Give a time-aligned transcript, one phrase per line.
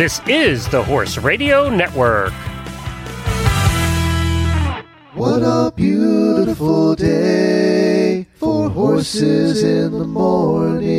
[0.00, 2.32] This is the Horse Radio Network.
[5.12, 10.96] What a beautiful day for horses in the morning.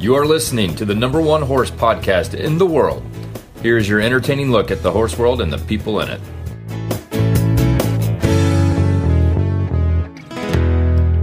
[0.00, 3.04] You are listening to the number one horse podcast in the world.
[3.62, 6.20] Here's your entertaining look at the horse world and the people in it.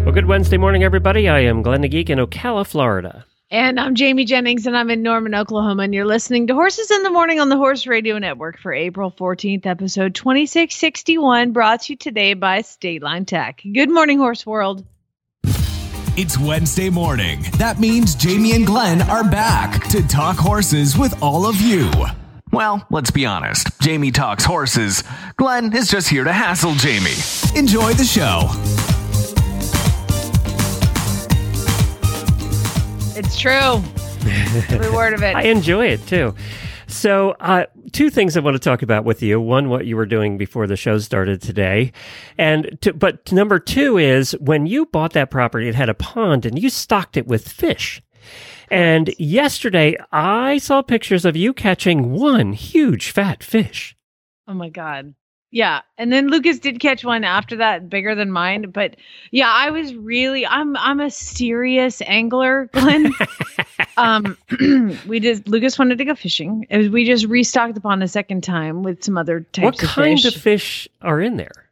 [0.05, 1.27] Well, good Wednesday morning, everybody.
[1.27, 3.25] I am Glenn the Geek in Ocala, Florida.
[3.49, 5.83] And I'm Jamie Jennings, and I'm in Norman, Oklahoma.
[5.83, 9.09] And you're listening to Horses in the Morning on the Horse Radio Network for April
[9.09, 13.61] 14th, episode 2661, brought to you today by State Line Tack.
[13.73, 14.83] Good morning, Horse World.
[16.17, 17.45] It's Wednesday morning.
[17.53, 21.89] That means Jamie and Glenn are back to talk horses with all of you.
[22.51, 23.67] Well, let's be honest.
[23.79, 25.05] Jamie talks horses.
[25.37, 27.15] Glenn is just here to hassle Jamie.
[27.57, 28.96] Enjoy the show.
[33.17, 33.81] It's true.
[34.69, 35.35] Every word of it.
[35.35, 36.35] I enjoy it too.
[36.85, 39.41] So, uh, two things I want to talk about with you.
[39.41, 41.93] One, what you were doing before the show started today,
[42.37, 46.45] and to, but number two is when you bought that property, it had a pond,
[46.45, 48.03] and you stocked it with fish.
[48.69, 53.97] And yesterday, I saw pictures of you catching one huge fat fish.
[54.47, 55.15] Oh my God.
[55.51, 55.81] Yeah.
[55.97, 58.69] And then Lucas did catch one after that, bigger than mine.
[58.71, 58.97] But
[59.31, 63.13] yeah, I was really I'm I'm a serious angler, Glenn.
[63.97, 64.37] um
[65.07, 66.65] we just Lucas wanted to go fishing.
[66.69, 69.83] It was, we just restocked the pond a second time with some other types what
[69.83, 70.35] of kind fish.
[70.35, 71.66] of fish are in there?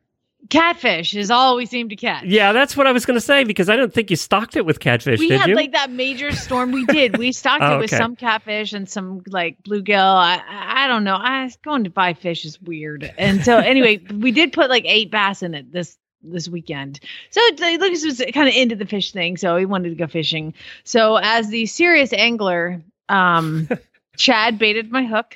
[0.49, 2.25] Catfish is all we seem to catch.
[2.25, 4.65] Yeah, that's what I was going to say because I don't think you stocked it
[4.65, 5.55] with catfish, we had you?
[5.55, 6.71] like that major storm.
[6.71, 7.17] We did.
[7.17, 7.97] We stocked Oh, it with okay.
[7.97, 9.97] some catfish and some like bluegill.
[9.97, 11.15] I I don't know.
[11.15, 13.11] I going to buy fish is weird.
[13.17, 16.99] And so anyway, we did put like eight bass in it this this weekend.
[17.29, 20.53] So Lucas was kind of into the fish thing, so he wanted to go fishing.
[20.83, 23.69] So as the serious angler, um,
[24.17, 25.35] Chad baited my hook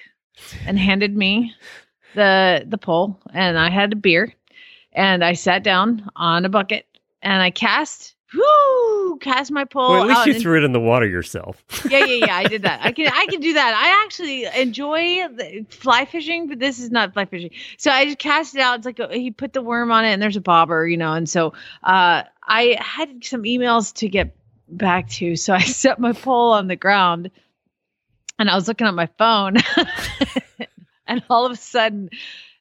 [0.65, 1.53] and handed me
[2.15, 4.33] the the pole, and I had a beer,
[4.93, 6.85] and I sat down on a bucket
[7.21, 8.15] and I cast.
[8.31, 9.17] Whoo!
[9.21, 9.89] Cast my pole.
[9.89, 11.63] well, at least you and- threw it in the water yourself.
[11.89, 12.35] yeah, yeah, yeah.
[12.37, 12.79] I did that.
[12.83, 13.73] I can, I can do that.
[13.73, 17.49] I actually enjoy the fly fishing, but this is not fly fishing.
[17.77, 18.77] So I just cast it out.
[18.77, 21.13] It's like a, he put the worm on it, and there's a bobber, you know.
[21.13, 24.35] And so uh, I had some emails to get
[24.67, 27.31] back to, so I set my pole on the ground,
[28.37, 29.55] and I was looking at my phone,
[31.07, 32.11] and all of a sudden.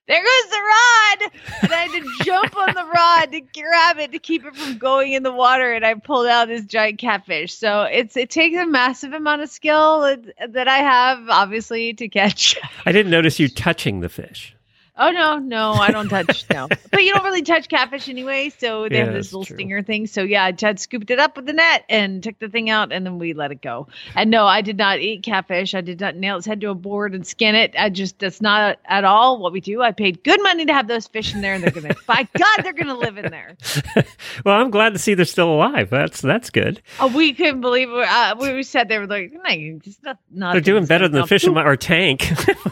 [0.09, 1.33] There goes the rod!
[1.63, 4.79] And I had to jump on the rod to grab it to keep it from
[4.79, 5.73] going in the water.
[5.73, 7.53] And I pulled out this giant catfish.
[7.53, 12.09] So it's it takes a massive amount of skill that, that I have, obviously, to
[12.09, 12.59] catch.
[12.87, 14.55] I didn't notice you touching the fish.
[14.99, 16.69] Oh no, no, I don't touch no.
[16.91, 19.57] But you don't really touch catfish anyway, so they Yeah, have this little true.
[19.57, 20.07] stinger thing.
[20.09, 23.07] So yeah, Chad scooped it up with the net and took the thing out, and
[23.07, 23.87] then we let it go.
[24.17, 25.75] And no, I did not eat catfish.
[25.75, 27.75] I did not nail its head to a board and skin it.
[27.79, 29.83] I just that's not at all what we do.
[29.83, 31.95] I paid good money to have those fish in there, and they're gonna.
[32.07, 33.57] by God, they're gonna live in there.
[34.45, 35.91] Well, I'm glad to see they're still alive.
[35.91, 36.81] That's that's good.
[37.01, 38.09] Oh, we couldn't believe it.
[38.09, 40.19] Uh, we we sat there like, no, it's not.
[40.31, 42.23] not They're doing better than the fish in my our tank.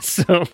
[0.01, 0.45] so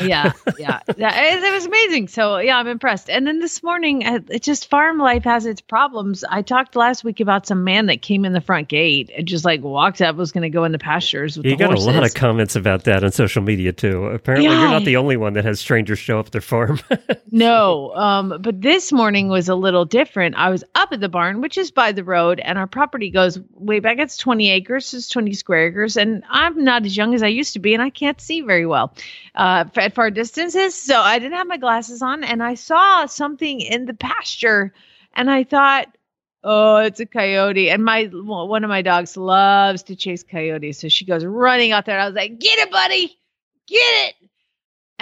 [0.00, 1.34] yeah, yeah, yeah.
[1.34, 2.08] It, it was amazing.
[2.08, 3.10] So yeah, I'm impressed.
[3.10, 6.24] And then this morning, uh, it just farm life has its problems.
[6.24, 9.44] I talked last week about some man that came in the front gate and just
[9.44, 11.86] like walked up, was going to go in the pastures with you the got horses.
[11.86, 14.06] a lot of comments about that on social media too.
[14.06, 16.80] Apparently, you're not the only one that has strangers show up at their farm.
[17.34, 20.34] No, um, but this morning was a little different.
[20.36, 23.40] I was up at the barn, which is by the road, and our property goes
[23.54, 23.96] way back.
[23.98, 27.54] It's 20 acres, it's 20 square acres, and I'm not as young as I used
[27.54, 28.94] to be, and I can't see very well
[29.34, 30.74] uh, at far distances.
[30.74, 34.72] So I didn't have my glasses on, and I saw something in the pasture,
[35.14, 35.96] and I thought,
[36.44, 37.70] oh, it's a coyote.
[37.70, 41.86] And my one of my dogs loves to chase coyotes, so she goes running out
[41.86, 41.98] there.
[41.98, 43.18] I was like, get it, buddy,
[43.66, 44.14] get it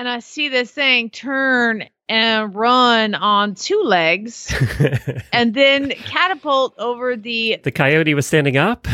[0.01, 4.53] and I see this thing turn and run on two legs
[5.33, 8.89] and then catapult over the the coyote was standing up.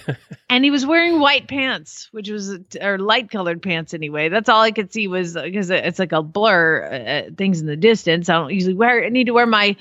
[0.50, 4.28] and he was wearing white pants which was or light colored pants anyway.
[4.28, 7.76] That's all i could see was because it's like a blur uh, things in the
[7.76, 8.28] distance.
[8.28, 9.74] I don't usually wear I need to wear my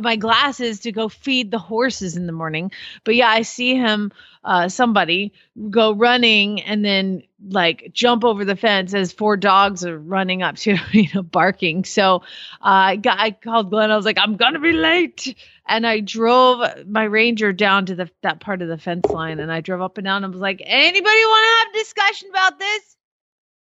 [0.00, 2.72] my glasses to go feed the horses in the morning.
[3.04, 4.12] But yeah i see him
[4.44, 5.34] uh somebody
[5.68, 10.56] go running and then like jump over the fence as four dogs are running up
[10.56, 12.22] to you know barking so uh,
[12.62, 15.34] i got i called glenn i was like i'm gonna be late
[15.66, 19.50] and I drove my Ranger down to the that part of the fence line, and
[19.50, 22.58] I drove up and down and was like, "Anybody want to have a discussion about
[22.58, 22.96] this?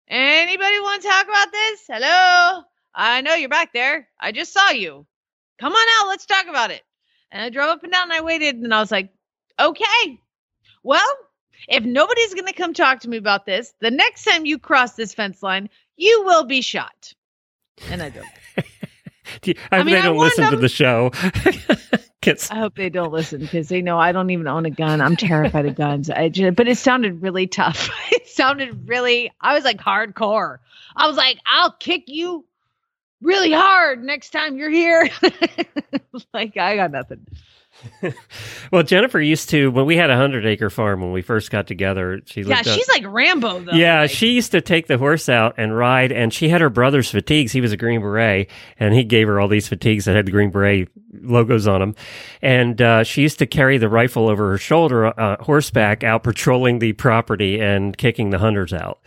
[0.07, 1.81] Anybody want to talk about this?
[1.87, 2.63] Hello,
[2.93, 4.07] I know you're back there.
[4.19, 5.05] I just saw you.
[5.59, 6.83] Come on out, let's talk about it."
[7.31, 9.11] And I drove up and down, and I waited, and I was like,
[9.59, 10.21] "Okay,
[10.83, 11.17] well,
[11.67, 14.93] if nobody's going to come talk to me about this, the next time you cross
[14.93, 17.13] this fence line, you will be shot.
[17.89, 18.27] And I don't.
[19.41, 20.61] Do you- I, I mean, they don't listen to them.
[20.61, 21.11] the show.
[22.51, 24.99] I hope they don't listen because they know I don't even own a gun.
[24.99, 26.09] I'm terrified of guns.
[26.09, 27.89] I just, but it sounded really tough.
[28.11, 29.31] it sounded really.
[29.39, 30.57] I was like hardcore.
[30.95, 32.45] I was like, I'll kick you
[33.21, 35.09] really hard next time you're here.
[36.33, 37.25] like I got nothing.
[38.71, 41.67] well, Jennifer used to when we had a hundred acre farm when we first got
[41.67, 42.21] together.
[42.25, 43.71] She Yeah, lived up- she's like Rambo though.
[43.73, 46.69] Yeah, Like, she used to take the horse out and ride, and she had her
[46.69, 47.51] brother's fatigues.
[47.51, 50.31] He was a Green Beret, and he gave her all these fatigues that had the
[50.31, 50.89] Green Beret
[51.21, 51.95] logos on them.
[52.41, 56.79] And uh, she used to carry the rifle over her shoulder, uh, horseback, out patrolling
[56.79, 58.99] the property and kicking the hunters out.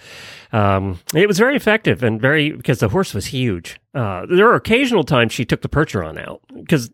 [0.53, 3.79] Um, it was very effective and very because the horse was huge.
[3.95, 6.91] Uh, there were occasional times she took the Percheron out because,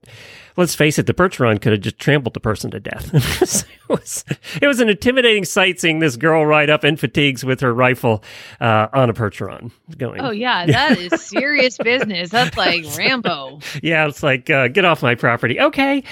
[0.56, 3.10] let's face it, the Percheron could have just trampled the person to death.
[3.42, 4.24] it was
[4.60, 8.22] it was an intimidating sight seeing this girl ride up in fatigues with her rifle
[8.60, 9.70] uh, on a Percheron.
[9.96, 12.30] Going, Oh yeah, that is serious business.
[12.30, 13.60] That's like Rambo.
[13.82, 15.60] yeah, it's like uh, get off my property.
[15.60, 16.02] Okay,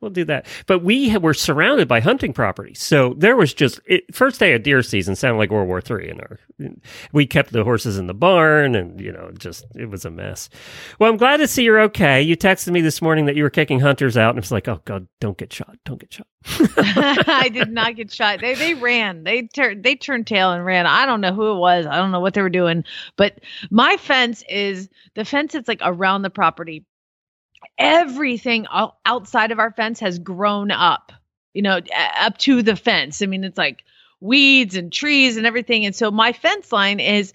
[0.00, 0.46] we'll do that.
[0.66, 4.62] But we were surrounded by hunting properties, so there was just it, first day of
[4.62, 6.08] deer season sounded like World War Three.
[6.08, 6.38] In our,
[7.12, 10.48] we kept the horses in the barn, and you know, just it was a mess.
[10.98, 12.22] Well, I'm glad to see you're okay.
[12.22, 14.80] You texted me this morning that you were kicking hunters out, and it's like, oh
[14.84, 16.26] god, don't get shot, don't get shot.
[16.46, 18.40] I did not get shot.
[18.40, 19.24] They they ran.
[19.24, 20.86] They turned they turned tail and ran.
[20.86, 21.86] I don't know who it was.
[21.86, 22.84] I don't know what they were doing.
[23.16, 23.40] But
[23.70, 26.86] my fence is the fence that's like around the property.
[27.78, 28.66] Everything
[29.04, 31.12] outside of our fence has grown up.
[31.52, 31.80] You know,
[32.18, 33.20] up to the fence.
[33.20, 33.84] I mean, it's like
[34.20, 35.84] weeds and trees and everything.
[35.84, 37.34] And so my fence line is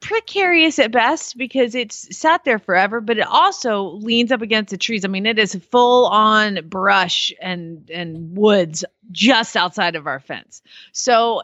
[0.00, 4.78] precarious at best because it's sat there forever, but it also leans up against the
[4.78, 5.04] trees.
[5.04, 10.62] I mean, it is full on brush and and woods just outside of our fence.
[10.92, 11.42] So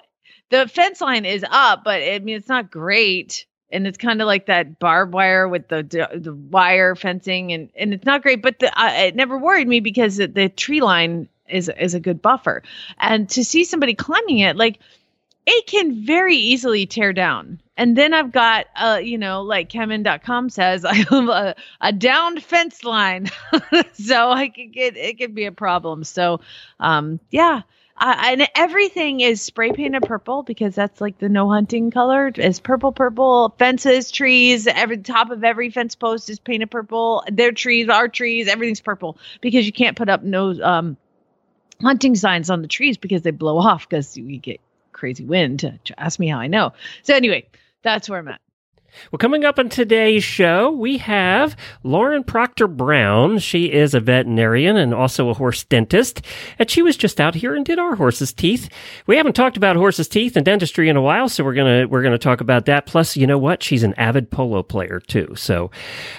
[0.50, 3.46] the fence line is up, but I mean it's not great.
[3.70, 7.92] And it's kind of like that barbed wire with the the, wire fencing, and and
[7.92, 8.40] it's not great.
[8.40, 12.00] But the, uh, it never worried me because the, the tree line is is a
[12.00, 12.62] good buffer.
[12.98, 14.78] And to see somebody climbing it, like
[15.46, 17.60] it can very easily tear down.
[17.76, 22.42] And then I've got, uh, you know, like Kemin.com says, I have a, a downed
[22.42, 23.30] fence line.
[23.92, 26.04] so I could get, it could be a problem.
[26.04, 26.40] So,
[26.80, 27.62] um, yeah.
[27.96, 32.58] Uh, and everything is spray painted purple because that's like the no hunting color is
[32.58, 37.22] purple, purple fences, trees, every top of every fence post is painted purple.
[37.30, 40.96] Their trees, our trees, everything's purple because you can't put up no, um,
[41.82, 44.60] hunting signs on the trees because they blow off because you get
[44.94, 45.78] crazy wind.
[45.98, 46.72] Ask me how I know.
[47.02, 47.46] So anyway,
[47.82, 48.40] that's where I'm at.
[49.10, 53.38] Well, coming up on today's show, we have Lauren Proctor Brown.
[53.38, 56.22] She is a veterinarian and also a horse dentist,
[56.58, 58.68] and she was just out here and did our horse's teeth.
[59.06, 62.02] We haven't talked about horse's teeth and dentistry in a while, so we're gonna we're
[62.02, 62.86] gonna talk about that.
[62.86, 63.62] Plus, you know what?
[63.62, 65.70] She's an avid polo player too, so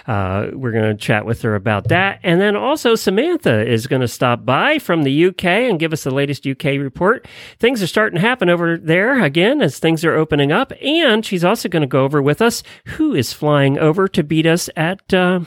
[0.07, 2.19] uh, we're gonna chat with her about that.
[2.23, 6.11] And then also Samantha is gonna stop by from the UK and give us the
[6.11, 7.27] latest UK report.
[7.59, 11.43] Things are starting to happen over there again as things are opening up, and she's
[11.43, 15.13] also going to go over with us who is flying over to beat us at
[15.13, 15.41] uh,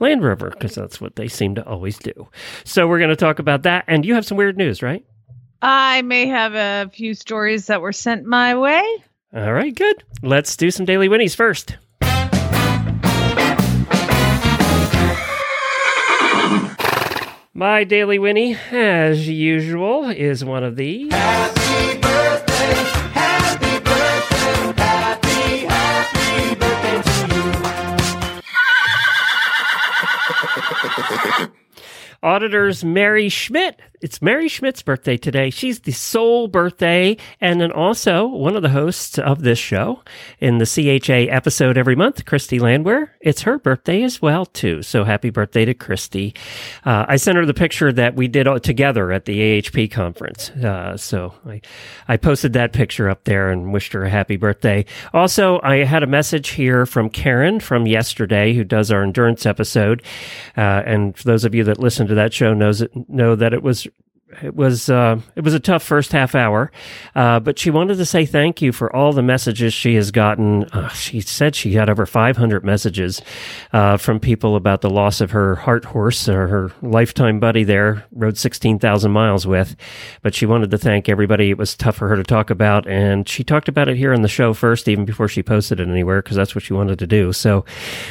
[0.00, 2.28] Land Rover because that's what they seem to always do.
[2.64, 5.04] So we're going to talk about that, and you have some weird news, right?
[5.62, 8.82] I may have a few stories that were sent my way.
[9.34, 10.04] All right, good.
[10.22, 11.76] Let's do some daily winnies first.
[17.56, 21.12] My daily winnie, as usual, is one of these.
[32.24, 33.78] Auditors Mary Schmidt.
[34.04, 35.48] It's Mary Schmidt's birthday today.
[35.48, 40.02] She's the sole birthday and then also one of the hosts of this show
[40.40, 43.16] in the CHA episode every month, Christy Landwehr.
[43.22, 44.82] It's her birthday as well, too.
[44.82, 46.34] So happy birthday to Christy.
[46.84, 50.50] Uh, I sent her the picture that we did together at the AHP conference.
[50.50, 51.62] Uh, so I,
[52.06, 54.84] I posted that picture up there and wished her a happy birthday.
[55.14, 60.02] Also, I had a message here from Karen from yesterday who does our endurance episode.
[60.58, 63.54] Uh, and for those of you that listen to that show knows it, know that
[63.54, 63.88] it was
[64.42, 66.70] it was uh, it was a tough first half hour,
[67.14, 70.64] uh, but she wanted to say thank you for all the messages she has gotten.
[70.64, 73.22] Uh, she said she had over 500 messages
[73.72, 77.64] uh, from people about the loss of her heart horse or her lifetime buddy.
[77.64, 79.76] There rode 16,000 miles with,
[80.22, 81.50] but she wanted to thank everybody.
[81.50, 84.22] It was tough for her to talk about, and she talked about it here on
[84.22, 87.06] the show first, even before she posted it anywhere, because that's what she wanted to
[87.06, 87.32] do.
[87.32, 87.64] So,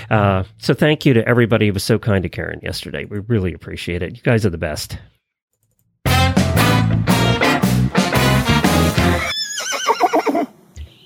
[0.09, 3.05] uh, so thank you to everybody who was so kind to Karen yesterday.
[3.05, 4.15] We really appreciate it.
[4.15, 4.97] You guys are the best.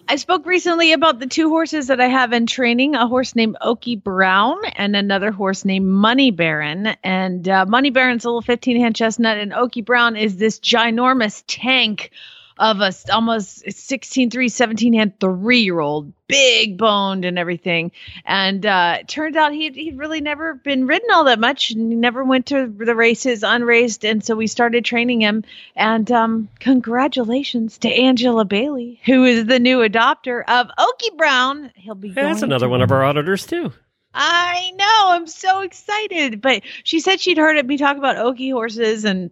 [0.09, 3.57] I spoke recently about the two horses that I have in training a horse named
[3.61, 6.95] Okie Brown and another horse named Money Baron.
[7.03, 11.43] And uh, Money Baron's a little 15 hand chestnut, and Okie Brown is this ginormous
[11.45, 12.11] tank
[12.59, 17.91] of a almost 16 3 17 hand three year old big boned and everything
[18.25, 21.91] and uh it turned out he'd, he'd really never been ridden all that much and
[21.91, 25.43] he never went to the races unraced and so we started training him
[25.75, 31.95] and um congratulations to angela bailey who is the new adopter of okie brown he'll
[31.95, 33.71] be that's another one of our auditors too.
[34.13, 35.09] I know.
[35.09, 36.41] I'm so excited.
[36.41, 39.29] But she said she'd heard me talk about Okie horses and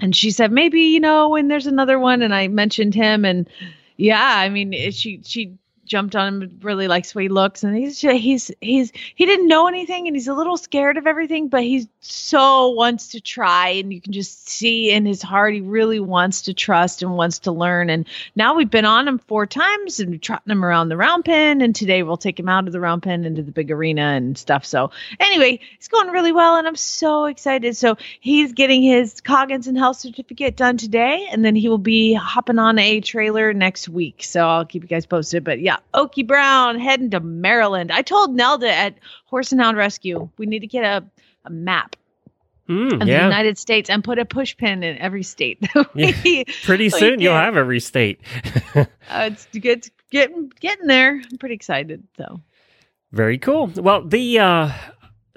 [0.00, 3.48] and she said maybe you know when there's another one and I mentioned him and
[3.96, 5.54] yeah, I mean she she
[5.88, 7.64] jumped on him really likes the way he looks.
[7.64, 11.06] And he's ju- he's he's he didn't know anything and he's a little scared of
[11.06, 15.54] everything but he's so wants to try and you can just see in his heart
[15.54, 17.90] he really wants to trust and wants to learn.
[17.90, 21.60] And now we've been on him four times and trotting him around the round pen.
[21.60, 24.36] And today we'll take him out of the round pen into the big arena and
[24.38, 24.64] stuff.
[24.64, 27.76] So anyway it's going really well and i'm so excited.
[27.76, 31.26] So he's getting his coggins and health certificate done today.
[31.30, 34.22] And then he will be hopping on a trailer next week.
[34.22, 35.44] So i'll keep you guys posted.
[35.44, 38.94] But yeah okie brown heading to maryland i told nelda at
[39.26, 41.04] horse and hound rescue we need to get a,
[41.44, 41.96] a map
[42.68, 46.42] Mm, of the united states and put a push pin in every state Yeah.
[46.64, 47.44] pretty soon you'll yeah.
[47.44, 48.20] have every state.
[48.74, 52.42] uh, it's good getting getting there i'm pretty excited so
[53.10, 53.68] Very cool.
[53.74, 54.70] Well, the uh,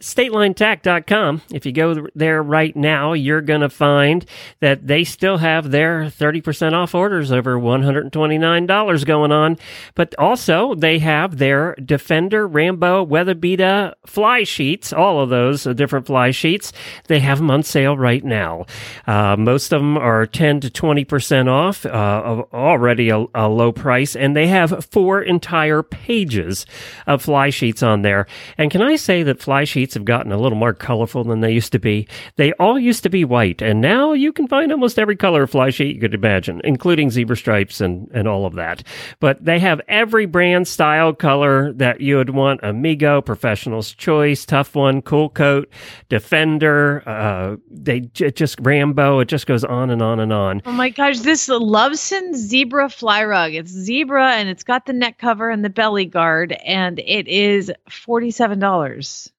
[0.02, 4.26] statelinetack.com, if you go there right now, you're going to find
[4.60, 9.58] that they still have their 30% off orders over $129 going on.
[9.96, 16.08] But also, they have their Defender, Rambo, Weatherbeata fly sheets, all of those uh, different
[16.08, 16.74] fly sheets.
[17.08, 18.66] They have them on sale right now.
[19.08, 24.16] Uh, most of them are 10 to 20% off, uh, already a, a low price,
[24.16, 26.66] and they have four entire pages
[27.08, 28.28] of fly sheets on there.
[28.58, 31.52] And can I say that fly sheets have gotten a little more colorful than they
[31.52, 32.08] used to be?
[32.36, 35.52] They all used to be white, and now you can find almost every color of
[35.52, 38.84] fly sheet you could imagine, including zebra stripes and, and all of that.
[39.20, 44.76] But they have every brand, style, color that you would want Amigo, Professional's Choice, Tough
[44.76, 45.70] One, Cool Coat,
[46.10, 49.20] Defender, uh, they just Rambo.
[49.20, 50.62] It just goes on and on and on.
[50.66, 53.54] Oh my gosh, this Loveson zebra fly rug.
[53.54, 57.72] It's zebra and it's got the neck cover and the belly guard, and it is
[57.90, 59.32] $47.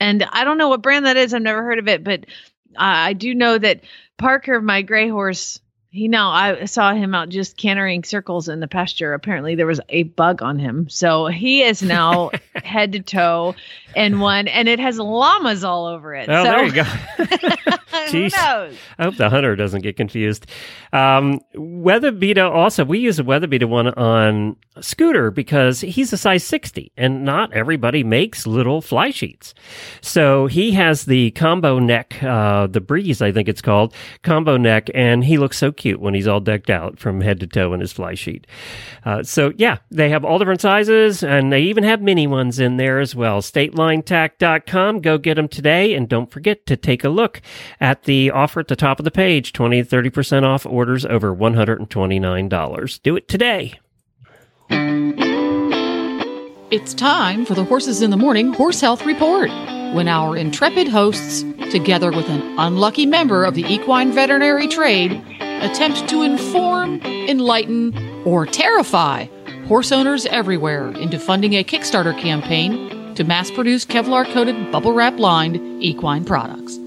[0.00, 1.34] And I don't know what brand that is.
[1.34, 2.20] I've never heard of it, but
[2.76, 3.80] uh, I do know that
[4.16, 8.68] Parker, my gray horse, he now I saw him out just cantering circles in the
[8.68, 9.14] pasture.
[9.14, 13.54] Apparently, there was a bug on him, so he is now head to toe
[13.96, 16.28] in one, and it has llamas all over it.
[16.28, 16.82] Oh, so, there you go.
[17.88, 17.94] who
[18.28, 18.32] Jeez.
[18.32, 18.76] knows?
[18.98, 20.46] I hope the hunter doesn't get confused.
[20.92, 26.92] Um, Weatherbeata also, we use a Weatherbeata one on Scooter because he's a size 60
[26.96, 29.54] and not everybody makes little fly sheets.
[30.00, 34.88] So he has the combo neck, uh, the Breeze, I think it's called, combo neck,
[34.94, 37.80] and he looks so cute when he's all decked out from head to toe in
[37.80, 38.46] his fly sheet.
[39.04, 42.76] Uh, so yeah, they have all different sizes and they even have mini ones in
[42.76, 43.42] there as well.
[43.78, 45.00] Statelinetack.com.
[45.00, 45.94] Go get them today.
[45.94, 47.40] And don't forget to take a look
[47.80, 51.34] at the offer at the top of the page 20 to 30% off orders over
[51.34, 53.02] $129.
[53.02, 53.78] Do it today.
[56.70, 59.48] It's time for the Horses in the Morning Horse Health Report.
[59.94, 66.08] When our intrepid hosts, together with an unlucky member of the equine veterinary trade, attempt
[66.10, 69.26] to inform, enlighten, or terrify
[69.66, 75.18] horse owners everywhere into funding a Kickstarter campaign to mass produce Kevlar coated, bubble wrap
[75.18, 76.78] lined equine products.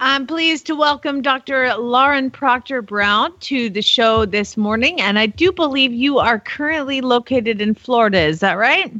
[0.00, 1.72] I'm pleased to welcome Dr.
[1.76, 5.00] Lauren Proctor Brown to the show this morning.
[5.00, 8.18] And I do believe you are currently located in Florida.
[8.18, 8.92] Is that right?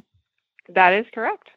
[0.69, 1.49] That is correct.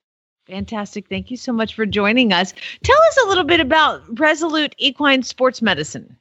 [0.48, 1.08] Fantastic.
[1.08, 2.52] Thank you so much for joining us.
[2.82, 6.18] Tell us a little bit about Resolute Equine Sports Medicine.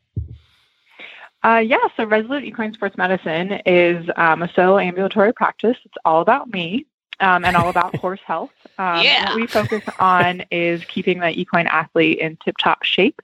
[1.42, 5.78] Uh, yeah, so Resolute Equine Sports Medicine is um, a solo ambulatory practice.
[5.86, 6.84] It's all about me
[7.20, 8.50] um, and all about horse health.
[8.78, 9.30] Um, Yeah.
[9.30, 13.20] What we focus on is keeping the equine athlete in tip top shape.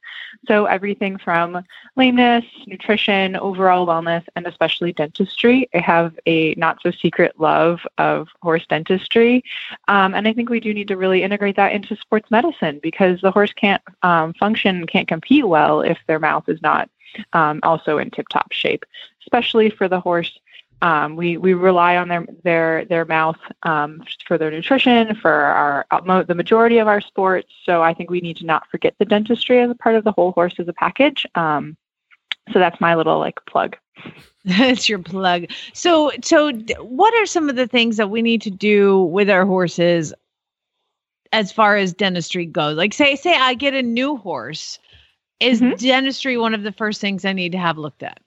[0.46, 1.64] So, everything from
[1.96, 5.68] lameness, nutrition, overall wellness, and especially dentistry.
[5.74, 9.44] I have a not so secret love of horse dentistry.
[9.88, 13.20] Um, and I think we do need to really integrate that into sports medicine because
[13.20, 16.90] the horse can't um, function, can't compete well if their mouth is not
[17.32, 18.84] um, also in tip top shape,
[19.22, 20.38] especially for the horse.
[20.83, 25.87] Um, we, we rely on their their their mouth um, for their nutrition for our
[26.25, 27.49] the majority of our sports.
[27.64, 30.12] So I think we need to not forget the dentistry as a part of the
[30.12, 31.26] whole horse as a package.
[31.35, 31.76] Um,
[32.52, 33.76] So that's my little like plug.
[34.45, 35.47] That's your plug.
[35.73, 39.47] So, so what are some of the things that we need to do with our
[39.47, 40.12] horses
[41.33, 42.76] as far as dentistry goes?
[42.76, 44.78] Like, say, say I get a new horse,
[45.40, 45.76] is mm-hmm.
[45.76, 48.21] dentistry one of the first things I need to have looked at?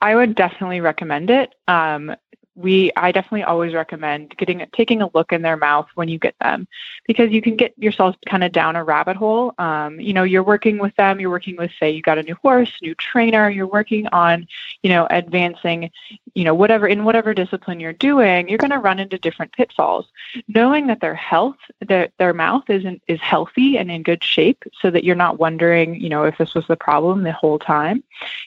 [0.00, 1.54] I would definitely recommend it.
[1.68, 2.14] Um,
[2.60, 6.34] we I definitely always recommend getting taking a look in their mouth when you get
[6.40, 6.68] them
[7.06, 9.54] because you can get yourself kind of down a rabbit hole.
[9.58, 12.34] Um, you know, you're working with them, you're working with say you got a new
[12.36, 14.46] horse, new trainer, you're working on,
[14.82, 15.90] you know, advancing,
[16.34, 20.06] you know, whatever in whatever discipline you're doing, you're going to run into different pitfalls.
[20.48, 24.90] Knowing that their health, their their mouth isn't is healthy and in good shape so
[24.90, 28.02] that you're not wondering, you know, if this was the problem the whole time.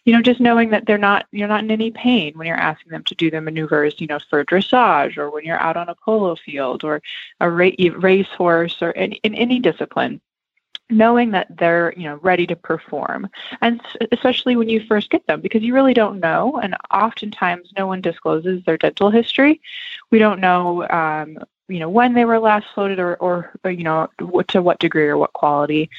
[0.06, 2.92] You know, just knowing that they're not you're not in any pain when you're asking
[2.92, 5.96] them to do the maneuvers you know, for dressage or when you're out on a
[5.96, 7.02] polo field or
[7.40, 10.20] a ra- racehorse or in, in any discipline
[10.90, 13.30] knowing that they're you know ready to perform.
[13.62, 13.82] And
[14.12, 18.02] especially when you first get them because you really don't know and oftentimes no one
[18.02, 19.62] discloses their dental history.
[20.12, 21.38] We don't know um,
[21.70, 24.10] you know when they were last floated or, or, or you know
[24.50, 25.90] to what degree or what quality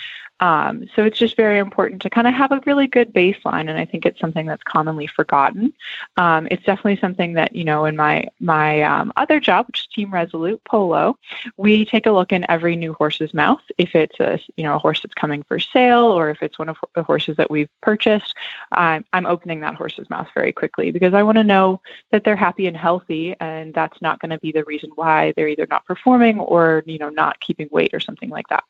[0.40, 3.78] um, so it's just very important to kind of have a really good baseline, and
[3.78, 5.72] I think it's something that's commonly forgotten.
[6.16, 9.86] Um, it's definitely something that you know in my my um, other job, which is
[9.86, 11.16] Team Resolute Polo,
[11.56, 13.60] we take a look in every new horse's mouth.
[13.78, 16.68] If it's a you know a horse that's coming for sale, or if it's one
[16.68, 18.34] of the horses that we've purchased,
[18.72, 22.66] I'm opening that horse's mouth very quickly because I want to know that they're happy
[22.66, 26.40] and healthy, and that's not going to be the reason why they're either not performing
[26.40, 28.64] or you know not keeping weight or something like that.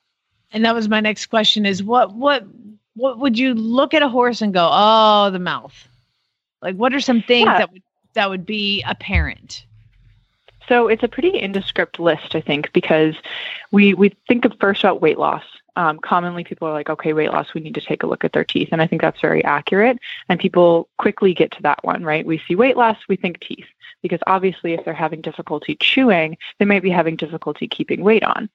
[0.55, 2.47] And that was my next question is what what
[2.95, 5.75] what would you look at a horse and go, "Oh, the mouth."
[6.63, 7.59] Like what are some things yeah.
[7.59, 7.83] that would
[8.15, 9.67] that would be apparent?
[10.69, 13.17] So it's a pretty indescript list, I think, because
[13.73, 15.43] we we think of first about weight loss.
[15.77, 18.33] Um, commonly, people are like, okay, weight loss, we need to take a look at
[18.33, 18.69] their teeth.
[18.71, 19.99] And I think that's very accurate.
[20.29, 22.25] And people quickly get to that one, right?
[22.25, 23.67] We see weight loss, we think teeth
[24.03, 28.49] because obviously if they're having difficulty chewing, they might be having difficulty keeping weight on.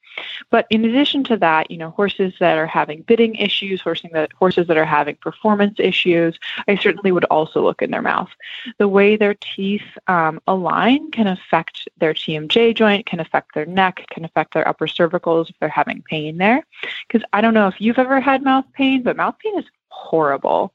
[0.49, 4.31] But in addition to that, you know, horses that are having bitting issues, horses that
[4.33, 6.37] horses that are having performance issues,
[6.67, 8.29] I certainly would also look in their mouth.
[8.77, 14.05] The way their teeth um, align can affect their TMJ joint, can affect their neck,
[14.09, 16.65] can affect their upper cervicals if they're having pain there.
[17.07, 20.73] Because I don't know if you've ever had mouth pain, but mouth pain is horrible.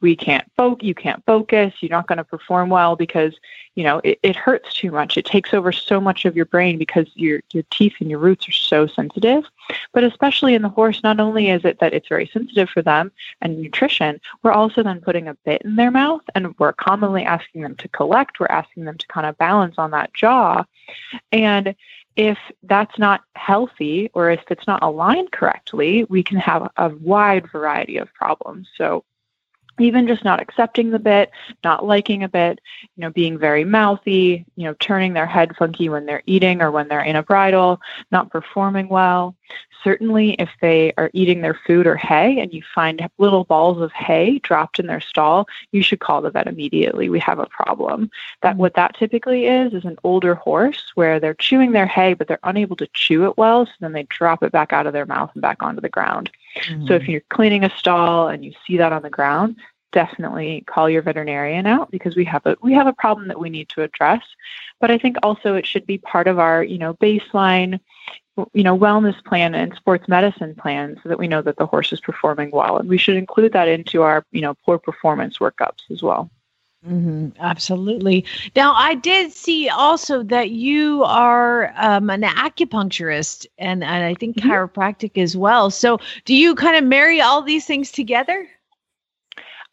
[0.00, 3.34] We can't focus, you can't focus, you're not going to perform well because,
[3.74, 5.16] you know, it, it hurts too much.
[5.16, 8.48] It takes over so much of your brain because your your teeth and your roots
[8.48, 9.44] are so sensitive.
[9.92, 13.10] But especially in the horse, not only is it that it's very sensitive for them
[13.40, 17.62] and nutrition, we're also then putting a bit in their mouth and we're commonly asking
[17.62, 20.64] them to collect, we're asking them to kind of balance on that jaw.
[21.32, 21.74] And
[22.16, 27.50] if that's not healthy or if it's not aligned correctly, we can have a wide
[27.50, 28.68] variety of problems.
[28.76, 29.04] So
[29.78, 31.30] even just not accepting the bit,
[31.64, 32.60] not liking a bit,
[32.96, 36.70] you know, being very mouthy, you know, turning their head funky when they're eating or
[36.70, 39.34] when they're in a bridle, not performing well.
[39.84, 43.92] Certainly, if they are eating their food or hay and you find little balls of
[43.92, 47.08] hay dropped in their stall, you should call the vet immediately.
[47.08, 48.10] We have a problem.
[48.42, 48.60] That mm-hmm.
[48.60, 52.38] what that typically is is an older horse where they're chewing their hay, but they're
[52.42, 55.30] unable to chew it well, so then they drop it back out of their mouth
[55.34, 56.30] and back onto the ground.
[56.56, 56.86] Mm-hmm.
[56.86, 57.10] So if mm-hmm.
[57.12, 59.56] you're cleaning a stall and you see that on the ground,
[59.92, 63.50] definitely call your veterinarian out because we have a we have a problem that we
[63.50, 64.22] need to address.
[64.80, 67.80] But I think also it should be part of our, you know, baseline
[68.52, 71.92] you know wellness plan and sports medicine plan so that we know that the horse
[71.92, 75.90] is performing well and we should include that into our you know poor performance workups
[75.90, 76.30] as well
[76.86, 78.24] Mm-hmm, absolutely.
[78.54, 84.36] Now, I did see also that you are um, an acupuncturist and, and I think
[84.36, 84.48] mm-hmm.
[84.48, 85.70] chiropractic as well.
[85.70, 88.48] So, do you kind of marry all these things together?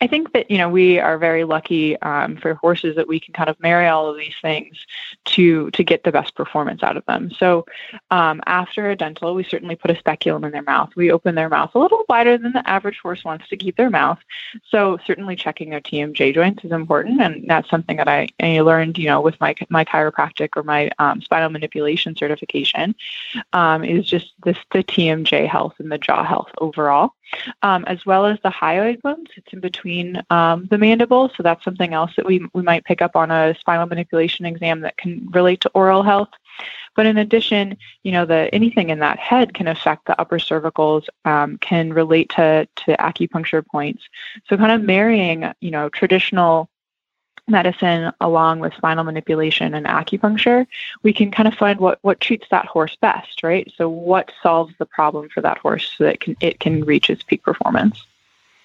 [0.02, 3.34] I think that you know we are very lucky um, for horses that we can
[3.34, 4.86] kind of marry all of these things
[5.26, 7.32] to to get the best performance out of them.
[7.32, 7.66] So
[8.12, 10.92] um, after a dental, we certainly put a speculum in their mouth.
[10.96, 13.90] We open their mouth a little wider than the average horse wants to keep their
[13.90, 14.20] mouth.
[14.68, 18.98] So certainly checking their TMJ joints is important, and that's something that I, I learned
[18.98, 22.96] you know with my my chiropractic or my um, spinal manipulation certification
[23.54, 27.14] um, is just this the TMJ health and the jaw health overall
[27.62, 31.32] um, as well as the hyoid bone It's in between um, the mandibles.
[31.36, 34.82] So that's something else that we, we might pick up on a spinal manipulation exam
[34.82, 36.30] that can relate to oral health.
[36.96, 41.08] But in addition, you know, the anything in that head can affect the upper cervicals,
[41.26, 44.04] um, can relate to to acupuncture points.
[44.48, 46.70] So kind of marrying, you know, traditional
[47.48, 50.66] medicine along with spinal manipulation and acupuncture,
[51.04, 53.72] we can kind of find what, what treats that horse best, right?
[53.78, 57.10] So what solves the problem for that horse so that it can, it can reach
[57.10, 58.06] its peak performance.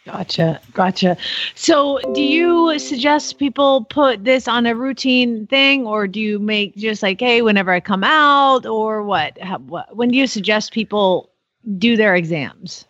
[0.08, 0.60] Gotcha.
[0.72, 1.18] Gotcha.
[1.54, 6.74] So, do you suggest people put this on a routine thing, or do you make
[6.76, 9.38] just like, hey, whenever I come out, or what?
[9.38, 11.28] How, what when do you suggest people
[11.76, 12.86] do their exams?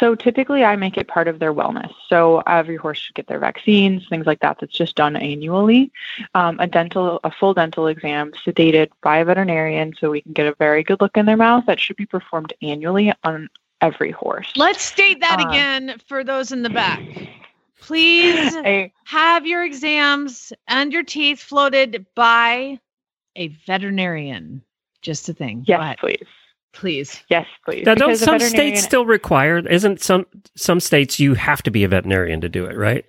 [0.00, 1.92] So typically, I make it part of their wellness.
[2.08, 4.58] So every horse should get their vaccines, things like that.
[4.60, 5.92] That's just done annually.
[6.34, 10.46] Um, a dental, a full dental exam, sedated by a veterinarian, so we can get
[10.46, 11.64] a very good look in their mouth.
[11.66, 13.48] That should be performed annually on
[13.80, 14.52] every horse.
[14.56, 17.00] Let's state that Um, again for those in the back.
[17.80, 22.80] Please A- have your exams and your teeth floated by
[23.36, 24.62] a veterinarian.
[25.02, 25.64] Just a thing.
[25.66, 26.26] Yes, please.
[26.74, 27.22] Please.
[27.28, 27.84] Yes, please.
[27.86, 29.58] Now, don't some veterinarian- states still require?
[29.58, 33.04] Isn't some some states you have to be a veterinarian to do it, right?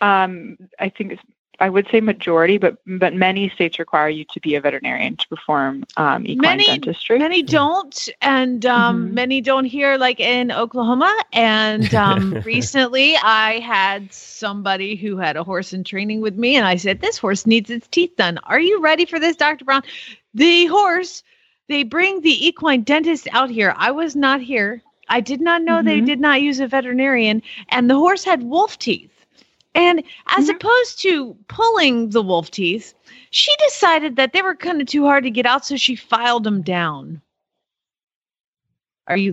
[0.00, 1.22] Um, I think it's,
[1.60, 5.26] I would say majority, but but many states require you to be a veterinarian to
[5.28, 7.18] perform um, equine Many- dentistry.
[7.18, 9.12] Many don't, and um, Mhm.
[9.14, 11.12] many don't here, like in Oklahoma.
[11.32, 16.64] And um, recently, I had somebody who had a horse in training with me, and
[16.64, 18.38] I said, "This horse needs its teeth done.
[18.44, 19.82] Are you ready for this, Doctor Brown?"
[20.34, 21.24] The horse.
[21.68, 23.74] They bring the equine dentist out here.
[23.76, 24.82] I was not here.
[25.08, 26.06] I did not know they Mhm.
[26.06, 29.12] did not use a veterinarian, and the horse had wolf teeth.
[29.74, 30.54] And as Mhm.
[30.56, 32.94] opposed to pulling the wolf teeth,
[33.30, 36.44] she decided that they were kind of too hard to get out, so she filed
[36.44, 37.20] them down.
[39.06, 39.32] Are you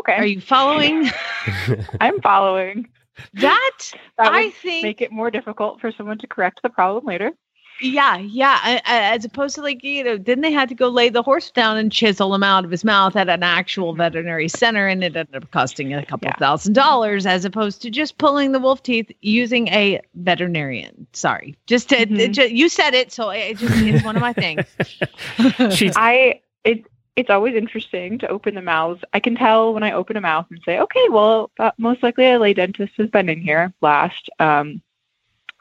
[0.00, 1.04] okay, are you following
[2.00, 2.88] I'm following.
[3.34, 3.78] that?
[4.18, 7.32] That I think make it more difficult for someone to correct the problem later.
[7.80, 8.58] Yeah, yeah.
[8.64, 11.22] a- a- As opposed to like you know, then they had to go lay the
[11.22, 15.02] horse down and chisel him out of his mouth at an actual veterinary center, and
[15.02, 16.36] it ended up costing a couple Yeah.
[16.36, 21.06] thousand dollars, as opposed to just pulling the wolf teeth using a veterinarian.
[21.12, 22.32] Sorry, just to, Mhm.
[22.32, 24.64] ju- you said it, so it just it's one of my things.
[25.76, 26.84] She's I it
[27.16, 29.04] it's always interesting to open the mouths.
[29.12, 32.28] I can tell when I open a mouth and say, okay, well, uh, most likely
[32.28, 34.28] a lay dentist has been in here last.
[34.40, 34.82] Um,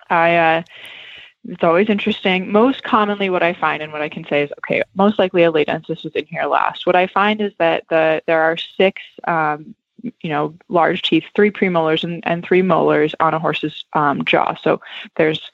[0.10, 0.64] I uh,
[1.48, 2.52] it's always interesting.
[2.52, 5.52] Most commonly, what I find and what I can say is, okay, most likely a
[5.52, 6.86] lay dentist was in here last.
[6.86, 9.02] What I find is that the there are six.
[9.26, 9.76] Um,
[10.20, 14.54] you know, large teeth, three premolars and, and three molars on a horse's um, jaw.
[14.56, 14.82] So
[15.16, 15.50] there's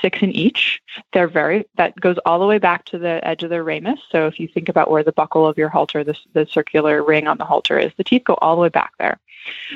[0.00, 0.80] six in each.
[1.12, 4.00] They're very that goes all the way back to the edge of the ramus.
[4.10, 7.26] So if you think about where the buckle of your halter, the, the circular ring
[7.26, 9.18] on the halter is, the teeth go all the way back there.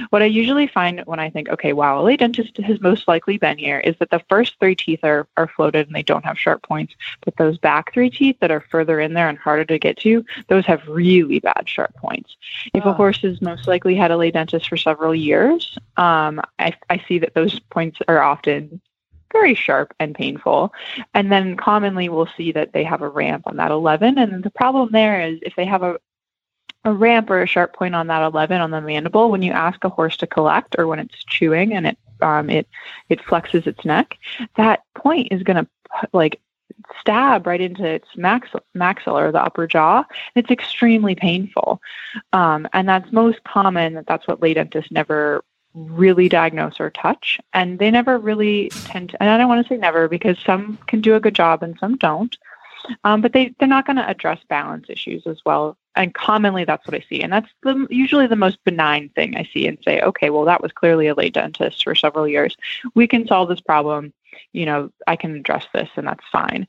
[0.09, 3.37] What I usually find when I think, okay, wow, a lay dentist has most likely
[3.37, 6.39] been here, is that the first three teeth are, are floated and they don't have
[6.39, 9.79] sharp points, but those back three teeth that are further in there and harder to
[9.79, 12.37] get to, those have really bad sharp points.
[12.73, 12.93] If a Oh.
[12.93, 17.19] horse has most likely had a lay dentist for several years, um, I, I see
[17.19, 18.81] that those points are often
[19.33, 20.73] very sharp and painful.
[21.14, 24.19] And then commonly we'll see that they have a ramp on that 11.
[24.19, 25.99] And the problem there is if they have a,
[26.85, 29.83] a ramp or a sharp point on that 11 on the mandible, when you ask
[29.85, 32.69] a horse to collect or when it's chewing and it, um, it,
[33.09, 34.17] it flexes its neck,
[34.57, 36.41] that point is going to like
[37.01, 40.05] stab right into its max, maxilla or the upper jaw.
[40.35, 41.81] It's extremely painful.
[42.33, 43.95] Um, and that's most common.
[43.95, 45.45] That That's what lay dentists never
[45.87, 47.38] really diagnose or touch.
[47.53, 50.79] And they never really tend to, and I don't want to say never because some
[50.87, 52.37] can do a good job and some don't.
[53.05, 55.77] Um, but they, they're not going to address balance issues as well.
[55.97, 57.23] And commonly that's what I see.
[57.23, 60.62] And that's the, usually the most benign thing I see and say, okay, well, that
[60.62, 62.57] was clearly a lay dentist for several years.
[62.95, 64.12] We can solve this problem.
[64.53, 66.69] You know, I can address this and that's fine.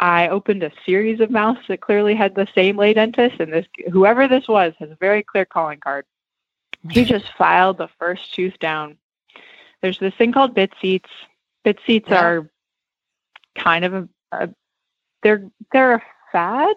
[0.00, 3.66] I opened a series of mouths that clearly had the same lay dentist, and this
[3.90, 6.04] whoever this was has a very clear calling card.
[6.90, 8.96] He just filed the first tooth down.
[9.82, 11.10] There's this thing called bit seats.
[11.64, 12.22] Bit seats Yeah.
[12.22, 12.50] are
[13.56, 14.48] kind of a, a
[15.22, 16.76] they're they're a fad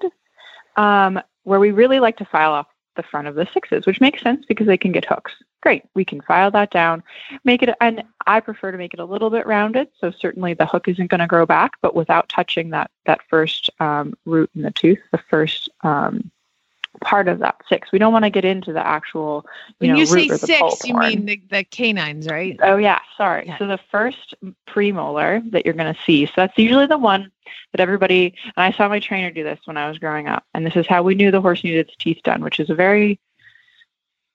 [0.76, 4.22] um, where we really like to file off the front of the sixes, which makes
[4.22, 5.32] sense because they can get hooks.
[5.62, 7.04] Great, we can file that down,
[7.44, 9.90] make it, and I prefer to make it a little bit rounded.
[10.00, 13.70] So certainly the hook isn't going to grow back, but without touching that that first
[13.80, 16.32] um, root in the tooth, the first um,
[16.99, 17.91] part of that six.
[17.91, 19.45] We don't want to get into the actual,
[19.80, 21.08] you When know, you say six, you horn.
[21.08, 22.60] mean the, the canines, right?
[22.62, 23.47] Oh yeah, sorry.
[23.47, 23.58] Yeah.
[23.58, 24.36] So the first
[24.67, 27.32] premolar that you're going to see, so that's usually the one
[27.71, 28.34] that everybody.
[28.43, 30.88] And I saw my trainer do this when I was growing up, and this is
[30.88, 33.19] how we knew the horse needed its teeth done, which is a very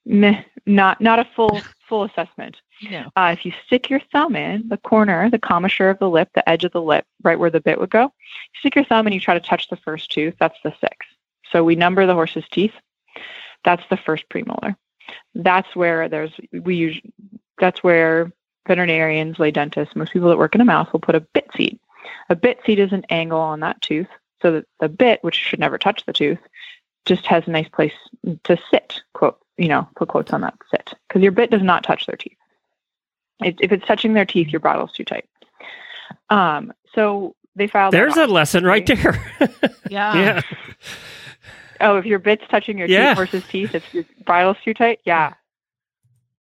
[0.06, 2.56] meh, not not a full full assessment.
[2.90, 3.10] No.
[3.16, 6.46] Uh, if you stick your thumb in the corner, the commissure of the lip, the
[6.48, 9.14] edge of the lip, right where the bit would go, you stick your thumb and
[9.14, 10.34] you try to touch the first tooth.
[10.38, 11.06] That's the six.
[11.52, 12.72] So we number the horse's teeth.
[13.64, 14.76] That's the first premolar.
[15.34, 17.00] That's where there's we use.
[17.58, 18.32] That's where
[18.66, 21.80] veterinarians, lay dentists, most people that work in a mouth will put a bit seat.
[22.28, 24.08] A bit seat is an angle on that tooth,
[24.42, 26.38] so that the bit, which should never touch the tooth,
[27.04, 27.94] just has a nice place
[28.44, 29.00] to sit.
[29.14, 32.16] Quote you know, put quotes on that sit because your bit does not touch their
[32.16, 32.36] teeth.
[33.42, 35.28] It, if it's touching their teeth, your bottle's too tight.
[36.30, 37.92] Um, so they filed.
[37.92, 39.22] There's a lesson right there.
[39.88, 40.14] Yeah.
[40.16, 40.42] yeah.
[41.80, 43.10] Oh, if your bit's touching your Yeah.
[43.10, 45.34] teeth versus teeth, if your bridle's too tight, yeah.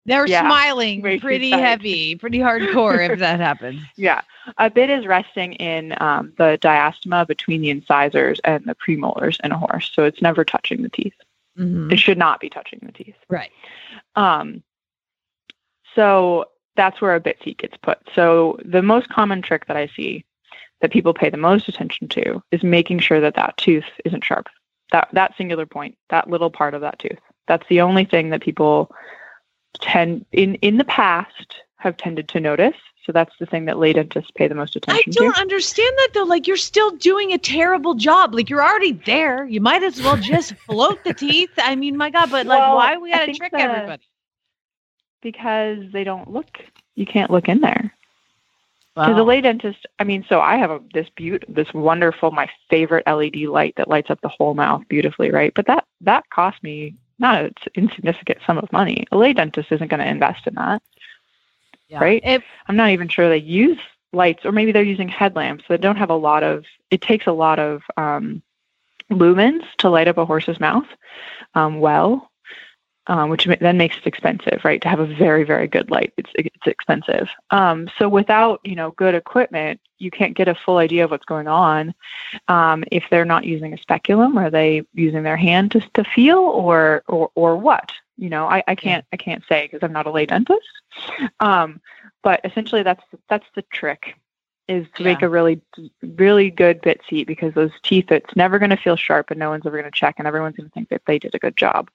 [0.05, 0.41] They're Yeah.
[0.49, 1.61] smiling Way too pretty tight.
[1.61, 3.81] heavy, pretty hardcore if that happens.
[3.97, 4.23] Yeah.
[4.59, 9.53] A bit is resting in um, the diastema between the incisors and the premolars in
[9.53, 9.91] a horse.
[9.95, 11.15] So it's never touching the teeth.
[11.57, 11.93] Mhm.
[11.93, 13.15] It should not be touching the teeth.
[13.29, 13.53] Right.
[14.17, 14.63] Um,
[15.95, 17.99] so that's where a bit seat gets put.
[18.15, 20.25] So the most common trick that I see
[20.81, 24.49] that people pay the most attention to is making sure that that tooth isn't sharp.
[24.93, 27.19] That that singular point, that little part of that tooth.
[27.49, 28.95] That's the only thing that people
[29.81, 32.77] tend in in the past have tended to notice.
[33.05, 35.19] So that's the thing that lay dentists pay the most attention to.
[35.19, 35.41] I don't to.
[35.41, 36.25] understand that though.
[36.25, 38.33] Like you're still doing a terrible job.
[38.35, 39.45] Like you're already there.
[39.45, 41.51] You might as well just float the teeth.
[41.59, 44.03] I mean, my God, but like Well, why we gotta trick everybody?
[45.21, 46.59] Because they don't look.
[46.95, 47.93] You can't look in there.
[48.95, 49.25] Because a Wow.
[49.25, 53.37] lay dentist, I mean, so I have a, this beaut, this wonderful, my favorite LED
[53.49, 55.53] light that lights up the whole mouth beautifully, right?
[55.55, 59.07] But that that cost me not an insignificant sum of money.
[59.13, 60.83] A lay dentist isn't going to invest in that.
[61.89, 62.01] Yeah.
[62.01, 62.21] right?
[62.25, 63.79] If, I'm not even sure they use
[64.13, 66.65] lights, or maybe they're using headlamps that don't have a lot of.
[66.91, 68.43] It takes a lot of um,
[69.11, 70.87] lumens to light up a horse's mouth
[71.55, 72.31] um, well,
[73.09, 74.81] um, which then makes it expensive, right?
[74.83, 77.29] To have a very very good light, it's it's expensive.
[77.51, 81.25] Um, so without you know good equipment, you can't get a full idea of what's
[81.25, 81.95] going on.
[82.49, 86.39] Um, if they're not using a speculum, are they using their hand to to feel,
[86.39, 87.93] or or or what?
[88.17, 90.69] You know, I, I can't I can't say because I'm not a lay dentist.
[91.41, 91.81] Um,
[92.23, 94.17] but essentially, that's that's the trick
[94.69, 95.61] is to make a really
[96.03, 99.51] really good bit seat because those teeth it's never going to feel sharp and no
[99.51, 101.57] one's ever going to check and everyone's going to think that they did a good
[101.57, 101.91] job.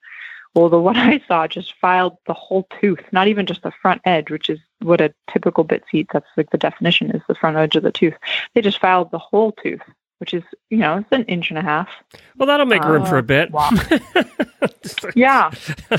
[0.54, 4.00] Well, the one I saw just filed the whole tooth, not even just the front
[4.04, 6.08] edge, which is what a typical bit seat.
[6.12, 8.14] That's like the definition is the front edge of the tooth.
[8.54, 9.82] They just filed the whole tooth,
[10.18, 11.88] which is you know it's an inch and a half.
[12.36, 13.50] Well, that'll make room for a Uh, bit.
[13.50, 13.70] wow.
[15.14, 15.50] Yeah,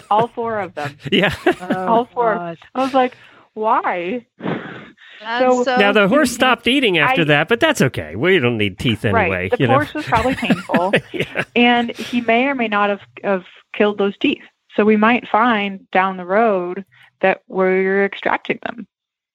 [0.10, 0.98] all four of them.
[1.12, 1.34] yeah.
[1.70, 2.36] all four.
[2.36, 2.58] God.
[2.76, 3.16] I was like,
[3.54, 4.26] why?
[5.22, 8.16] So- so now the horse stopped eating after I- that, but that's okay.
[8.16, 9.30] We don't need teeth anyway.
[9.30, 9.52] right.
[9.52, 9.74] The you know?
[9.74, 11.44] horse was probably painful, yeah.
[11.56, 14.44] and he may or may not have have killed those teeth.
[14.76, 16.86] So we might find down the road
[17.22, 18.88] that we're extracting them,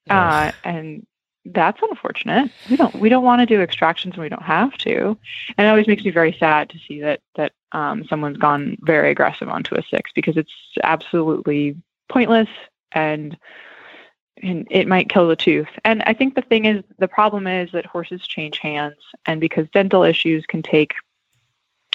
[0.09, 1.07] uh, and
[1.45, 2.51] that's unfortunate.
[2.71, 5.19] We don't we don't want to do extractions when we don't have to,
[5.59, 9.11] and it always makes me very sad to see that that um, someone's gone very
[9.11, 11.77] aggressive onto a six because it's absolutely
[12.09, 12.49] pointless
[12.93, 13.37] and
[14.43, 15.69] and it might kill the tooth.
[15.85, 19.69] And I think the thing is, the problem is that horses change hands, and because
[19.71, 20.95] dental issues can take,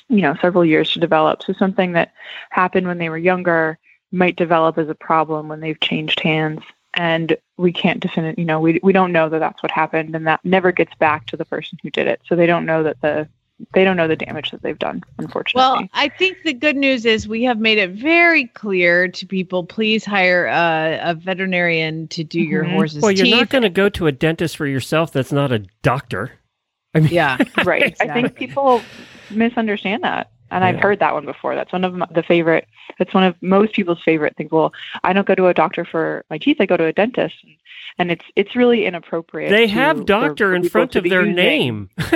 [0.07, 1.43] you know, several years to develop.
[1.43, 2.13] So something that
[2.49, 3.77] happened when they were younger
[4.11, 6.61] might develop as a problem when they've changed hands.
[6.95, 10.25] And we can't definite, you know, we we don't know that that's what happened, and
[10.25, 12.21] that never gets back to the person who did it.
[12.25, 13.29] So they don't know that the
[13.73, 15.03] they don't know the damage that they've done.
[15.17, 15.59] Unfortunately.
[15.59, 19.65] Well, I think the good news is we have made it very clear to people
[19.65, 22.71] please hire a, a veterinarian to do your Mhm.
[22.73, 23.35] horse's Well, you're teeth.
[23.35, 26.31] not going to go to a dentist for yourself that's not a doctor.
[26.95, 27.37] I mean, yeah.
[27.65, 27.95] right.
[27.99, 28.81] I think people
[29.29, 30.31] misunderstand that.
[30.51, 31.55] And I've heard that one before.
[31.55, 34.51] That's one of my, the favorite, that's one of most people's favorite things.
[34.51, 36.57] Well, I don't go to a doctor for my teeth.
[36.59, 37.35] I go to a dentist.
[37.43, 37.55] And,
[37.97, 39.51] and it's, it's really inappropriate.
[39.51, 41.89] they have doctor in front of their using- name.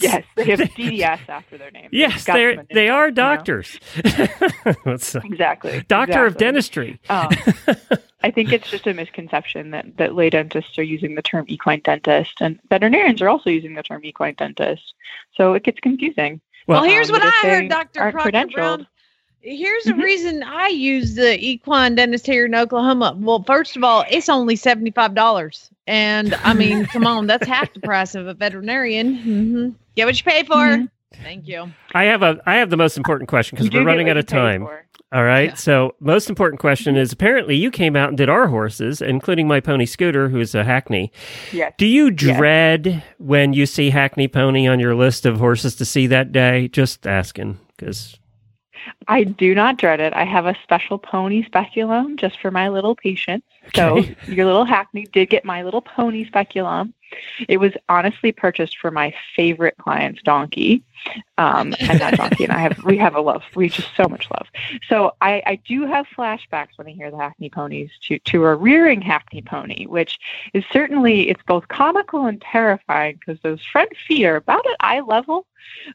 [0.00, 0.24] Yes.
[0.34, 1.88] They have DDS after their name.
[1.90, 2.34] yes, some
[2.70, 3.14] they are you know?
[3.14, 3.78] doctors.
[4.82, 5.82] What's- Exactly.
[5.88, 7.00] doctor of dentistry.
[7.08, 7.30] Um,
[8.22, 11.80] I think it's just a misconception that, that lay dentists are using the term equine
[11.84, 14.94] dentist, and veterinarians are also using the term equine dentist.
[15.36, 16.40] So it gets confusing.
[16.66, 18.00] Well, Well, here's um, what I heard, Dr.
[18.00, 18.86] aren't Proctor Brown.
[19.40, 20.02] Here's the Mhm.
[20.02, 23.14] reason I use the equine dentist here in Oklahoma.
[23.18, 25.68] Well, first of all, it's only $75.
[25.86, 29.14] And I mean, come on, that's half the price of a veterinarian.
[29.14, 30.54] hmm Get what you pay for.
[30.54, 30.88] Mhm.
[31.22, 31.70] Thank you.
[31.94, 34.62] I have a I have the most important question because we're running out of time.
[34.62, 34.84] for.
[35.14, 35.50] All right.
[35.50, 35.54] Yeah.
[35.54, 39.60] So, most important question is apparently you came out and did our horses, including my
[39.60, 41.12] pony Scooter, who is a Hackney.
[41.52, 41.72] Yes.
[41.78, 42.36] Do you Yes.
[42.36, 46.66] dread when you see Hackney Pony on your list of horses to see that day?
[46.66, 48.18] Just asking because
[49.08, 50.12] I do not dread it.
[50.14, 53.46] I have a special pony speculum just for my little patients.
[53.68, 54.16] Okay.
[54.26, 56.92] So your little hackney did get my little pony speculum.
[57.48, 60.82] It was honestly purchased for my favorite client's donkey,
[61.38, 63.42] um, and that donkey and I have we have a love.
[63.54, 64.46] We just so much love.
[64.88, 68.54] So I, I do have flashbacks when I hear the Hackney ponies to to a
[68.54, 70.18] rearing Hackney pony, which
[70.52, 75.00] is certainly it's both comical and terrifying because those front feet are about at eye
[75.00, 75.46] level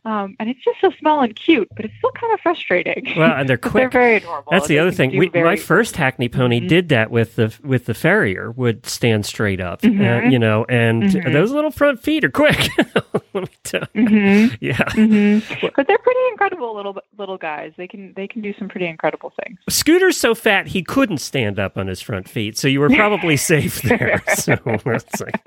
[0.03, 3.13] um, and it's just so small and cute, but it's still kind of frustrating.
[3.15, 3.91] Well, and they're quick.
[3.91, 4.51] they're very adorable.
[4.51, 5.15] That's the other thing.
[5.15, 6.67] We, very- my first Hackney pony Mhm.
[6.67, 8.51] did that with the with the farrier.
[8.51, 10.31] Would stand straight up, uh, Mhm.
[10.31, 11.33] you know, and Mhm.
[11.33, 12.69] those little front feet are quick.
[13.33, 14.03] Let me tell you.
[14.05, 14.77] Mhm, Yeah.
[14.77, 15.73] mhm.
[15.75, 17.73] But they're pretty incredible little little guys.
[17.77, 19.59] They can they can do some pretty incredible things.
[19.69, 23.37] Scooter's so fat he couldn't stand up on his front feet, so you were probably
[23.51, 24.21] safe there.
[24.35, 25.41] So that's like,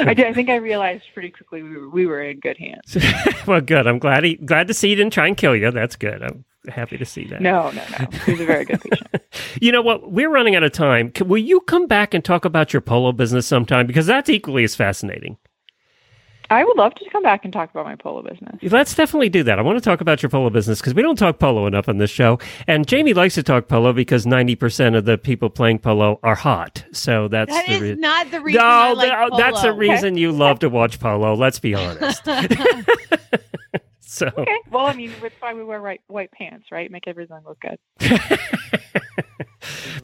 [0.00, 2.96] I, I think I realized pretty quickly we were, we were in good hands.
[3.46, 3.86] well, good.
[3.86, 5.70] I'm glad he glad to see he didn't try and kill you.
[5.70, 6.22] That's good.
[6.22, 7.40] I'm happy to see that.
[7.40, 8.06] No, no, no.
[8.26, 9.08] He's a very good patient.
[9.60, 10.10] You know what?
[10.12, 11.12] We're running out of time.
[11.16, 13.86] C- Will you come back and talk about your polo business sometime?
[13.86, 15.36] Because that's equally as fascinating.
[16.50, 18.58] I would love to come back and talk about my polo business.
[18.70, 19.58] Let's definitely do that.
[19.58, 21.96] I want to talk about your polo business because we don't talk polo enough on
[21.98, 22.38] this show.
[22.68, 26.84] And Jamie likes to talk polo because 90% of the people playing polo are hot.
[26.92, 28.00] So that's That the is reason.
[28.00, 28.60] not the reason.
[28.62, 29.78] I No, like no, that's the polo.
[29.78, 31.34] reason you love to watch polo.
[31.34, 32.22] Let's be honest.
[34.14, 34.58] so, Okay.
[34.70, 36.90] Well, I mean, that's why we wear white, white pants, right?
[36.90, 37.78] Make everything look good.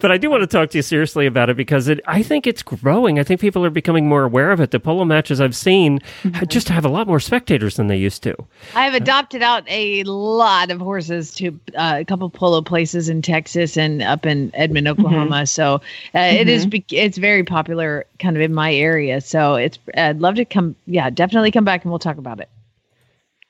[0.00, 2.46] but I do want to talk to you seriously about it because it, I think
[2.46, 3.18] it's growing.
[3.18, 4.70] I think people are becoming more aware of it.
[4.70, 6.46] The polo matches I've seen Mm-hmm.
[6.46, 8.34] just have a lot more spectators than they used to.
[8.74, 13.22] I have adopted out a lot of horses to uh, a couple polo places in
[13.22, 15.46] Texas and up in Edmond, Oklahoma.
[15.46, 15.74] So
[16.14, 19.20] uh, it is be- it's very popular kind of in my area.
[19.20, 20.76] So it's I'd love to come.
[20.86, 22.48] Yeah, definitely come back and we'll talk about it.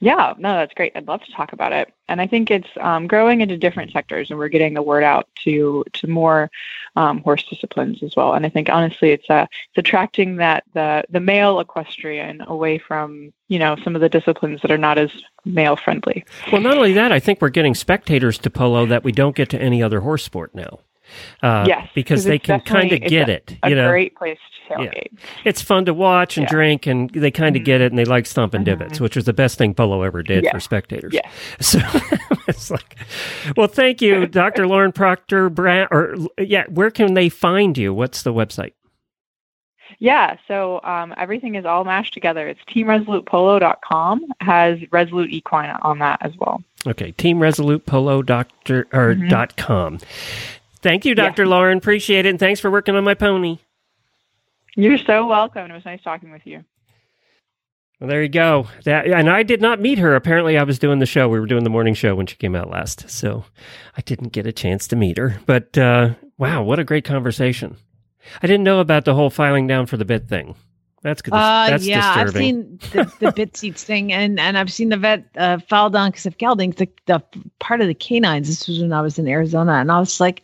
[0.02, 0.92] Yeah, no, that's great.
[0.94, 1.92] I'd love to talk about it.
[2.08, 5.28] And I think it's um, growing into different sectors, and we're getting the word out
[5.44, 6.50] to to more
[6.96, 8.32] um, horse disciplines as well.
[8.32, 13.32] And I think honestly, it's uh, it's attracting that the the male equestrian away from
[13.48, 15.10] you know some of the disciplines that are not as
[15.44, 16.24] male friendly.
[16.50, 19.50] Well, not only that, I think we're getting spectators to polo that we don't get
[19.50, 20.80] to any other horse sport now.
[21.42, 23.56] Uh, yes, because they can kind of get a, it.
[23.62, 25.08] A You know, great place to tailgate.
[25.44, 26.48] it's fun to watch and Yeah.
[26.48, 26.56] Mm-hmm.
[26.56, 29.32] drink, and they kind of get it, and they like stomping divots, which was the
[29.32, 30.52] best thing polo ever did Yeah.
[30.52, 31.12] for spectators.
[31.14, 31.28] Yeah.
[31.60, 31.78] So
[32.48, 32.96] it's like,
[33.56, 34.66] well, thank you, Dr.
[34.66, 35.88] Lauren Proctor Brown.
[35.90, 37.92] Or yeah, where can they find you?
[37.94, 38.72] What's the website?
[39.98, 42.48] Yeah, so um, everything is all mashed together.
[42.48, 46.62] It's teamresolutepolo.com has Resolute Equine on that as well.
[46.86, 49.28] Okay, Team Resolute Polo Doctor or Mm-hmm.
[50.82, 50.92] Dot com.
[50.92, 51.46] Thank you, Dr.
[51.46, 51.78] Lauren.
[51.78, 53.58] Appreciate it, and thanks for working on my pony.
[54.76, 55.70] You're so welcome.
[55.70, 56.64] It was nice talking with you.
[58.00, 58.66] Well, there you go.
[58.84, 60.14] That, and I did not meet her.
[60.14, 61.28] Apparently, I was doing the show.
[61.28, 63.44] We were doing the morning show when she came out last, so
[63.96, 65.38] I didn't get a chance to meet her.
[65.44, 67.76] But uh, wow, what a great conversation!
[68.42, 70.54] I didn't know about the whole filing down for the bit thing.
[71.02, 71.34] That's good.
[71.34, 74.96] Uh, That's yeah, I've seen the, the bit seats thing, and and I've seen the
[74.96, 76.76] vet uh, file down because of geldings.
[76.76, 77.22] The the
[77.58, 78.48] part of the canines.
[78.48, 80.42] This was when I was in Arizona, and I was like,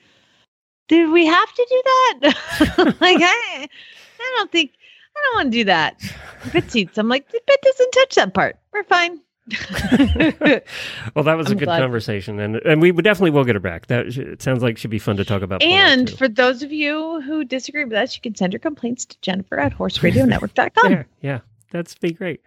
[0.89, 3.69] "Did we have to do that?" like I,
[4.21, 4.73] I don't think
[5.17, 6.01] I don't want to do that.
[6.53, 6.99] Bit seats.
[6.99, 8.57] I'm like, the bit doesn't touch that part.
[8.73, 9.21] We're fine.
[11.15, 11.81] well, that was a I'm good glad.
[11.81, 13.87] conversation, and and we definitely will get her back.
[13.87, 15.63] That it sounds like she'd be fun to talk about.
[15.63, 16.17] and too.
[16.17, 19.59] for those of you who disagree with us, you can send your complaints to Jennifer
[19.59, 20.91] at horseradionetwork.com.
[20.93, 22.41] yeah, yeah, that's be great.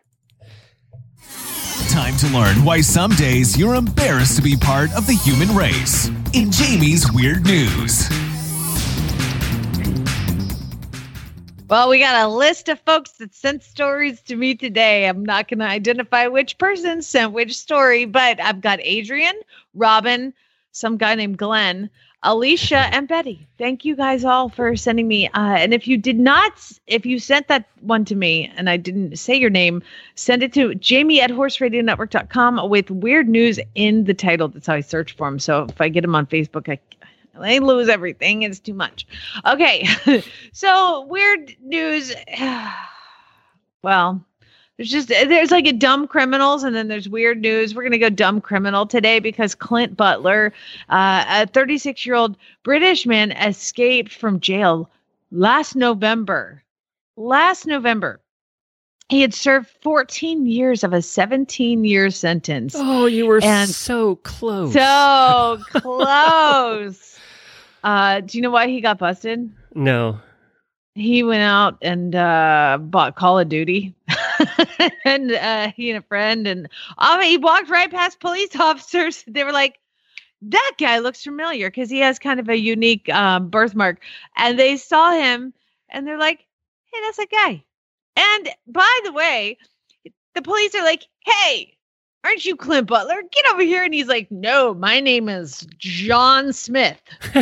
[1.89, 6.09] Time to learn why some days you're embarrassed to be part of the human race.
[6.33, 8.09] In Jamie's Weird News.
[11.69, 15.07] Well, we got a list of folks that sent stories to me today.
[15.07, 19.35] I'm not going to identify which person sent which story, but I've got Adrian,
[19.75, 20.33] Robin,
[20.71, 21.91] some guy named Glenn,
[22.23, 23.47] Alicia, and Betty.
[23.59, 25.27] Thank you guys all for sending me.
[25.27, 26.53] Uh, and if you did not,
[26.87, 29.83] if you sent that one to me and I didn't say your name,
[30.15, 34.47] send it to jamie at horseradionetwork.com with weird news in the title.
[34.47, 35.37] That's how I search for them.
[35.37, 36.79] So if I get them on Facebook, I,
[37.41, 38.43] I lose everything.
[38.43, 39.05] It's too much.
[39.45, 39.87] Okay.
[40.53, 42.13] so weird news.
[43.83, 44.23] well,
[44.77, 47.75] there's just there's like a dumb criminals and then there's weird news.
[47.75, 50.53] We're gonna go dumb criminal today because Clint Butler,
[50.89, 54.89] uh, a 36 year old British man, escaped from jail
[55.31, 56.63] last November.
[57.17, 58.21] Last November.
[59.09, 62.75] He had served 14 years of a 17 year sentence.
[62.77, 64.71] Oh, you were And- so close.
[64.71, 67.18] So close.
[67.83, 69.51] Uh, do you know why he got busted?
[69.73, 70.19] no.
[70.95, 73.95] He went out and uh, bought Call of Duty,
[75.05, 76.67] and uh, he and a friend, and
[76.97, 79.23] um, he walked right past police officers.
[79.25, 79.79] They were like,
[80.41, 84.01] "That guy looks familiar" because he has kind of a unique um, birthmark,
[84.35, 85.53] and they saw him,
[85.89, 86.45] and they're like,
[86.91, 87.63] "Hey, that's a guy."
[88.17, 89.57] And by the way,
[90.33, 91.77] the police are like, "Hey,
[92.23, 93.21] aren't you Clint Butler?
[93.31, 97.01] Get over here!" And he's like, "No, my name is John Smith.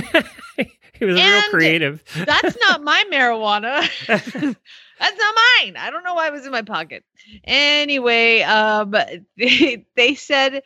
[0.94, 2.04] he was real creative.
[2.26, 3.88] That's not my marijuana."
[5.00, 5.78] That's not mine.
[5.78, 7.04] I don't know why it was in my pocket.
[7.44, 8.96] Anyway, um,
[9.38, 10.64] they, they said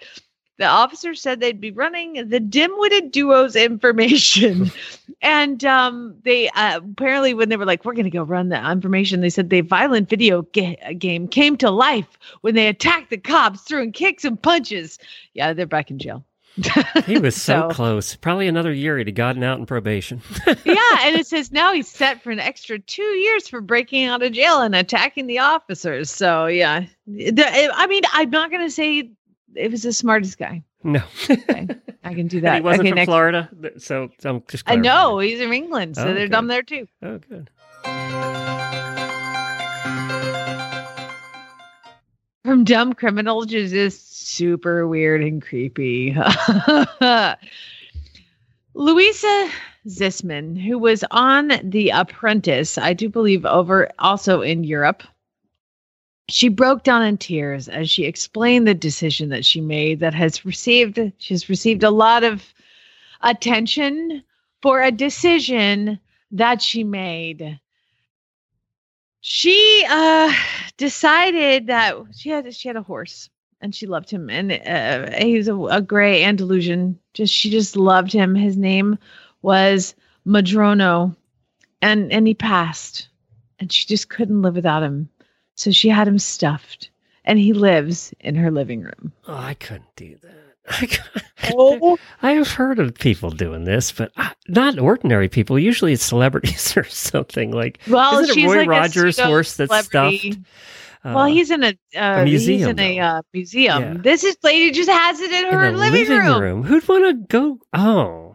[0.61, 4.71] the officer said they'd be running the dim-witted duo's information,
[5.21, 8.71] and um, they uh, apparently when they were like, "We're going to go run the
[8.71, 13.17] information," they said the violent video ga- game came to life when they attacked the
[13.17, 14.99] cops, throwing kicks and punches.
[15.33, 16.23] Yeah, they're back in jail.
[17.05, 18.15] He was so, So- close.
[18.15, 20.21] Probably another year he'd have gotten out in probation.
[20.65, 24.21] yeah, and it says now he's set for an extra two years for breaking out
[24.21, 26.11] of jail and attacking the officers.
[26.11, 29.09] So yeah, I mean, I'm not going to say
[29.55, 30.63] it was the smartest guy.
[30.83, 31.01] no.
[31.29, 31.67] Okay,
[32.03, 32.55] I can do And that.
[32.55, 33.07] he wasn't okay, from next.
[33.07, 34.63] Florida, so I'm just.
[34.67, 36.27] I know he's from England, so Oh, they're okay.
[36.29, 36.87] dumb there too.
[37.01, 37.49] Oh, good.
[42.43, 46.11] From dumb criminals to just super weird and creepy.
[48.73, 49.49] Luisa
[49.87, 55.03] Zissman, who was on The Apprentice, I do believe over also in Europe,
[56.29, 60.45] she broke down in tears as she explained the decision that she made that has
[60.45, 62.53] received she's received a lot of
[63.21, 64.23] attention
[64.61, 65.99] for a decision
[66.31, 67.59] that she made.
[69.21, 70.33] She uh
[70.77, 75.37] decided that she had she had a horse and she loved him and uh, he
[75.37, 76.97] was a, a gray Andalusian.
[77.13, 78.33] Just she just loved him.
[78.35, 78.97] His name
[79.41, 79.95] was
[80.25, 81.15] Madrono,
[81.81, 83.09] and and he passed,
[83.59, 85.09] and she just couldn't live without him.
[85.61, 86.89] So she had him stuffed,
[87.23, 89.13] and he lives in her living room.
[89.27, 90.41] Oh, I couldn't do that.
[90.67, 91.99] I oh.
[92.23, 95.59] I have heard of people doing this, but uh, not ordinary people.
[95.59, 97.79] Usually it's celebrities or something like.
[97.87, 100.31] well, Isn't it she's Roy like a Rogers' horse that's celebrity.
[100.31, 100.47] stuffed?
[101.05, 103.81] Uh, well, he's in a, uh, museum, He's in a uh, museum.
[103.81, 103.93] Yeah.
[104.01, 106.63] This is lady just has it in in her the living, room.
[106.63, 107.59] Who'd want to go?
[107.71, 108.30] Oh,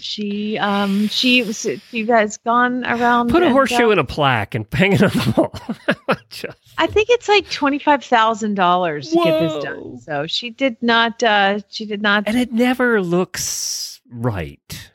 [0.00, 3.30] She um she she has gone around.
[3.30, 6.16] put a horseshoe uh, in a plaque and hang it on the wall.
[6.30, 9.98] Just- I think it's like twenty five thousand dollars to get this done.
[10.00, 11.22] So she did not.
[11.22, 12.24] uh She did not.
[12.26, 14.90] and it never looks right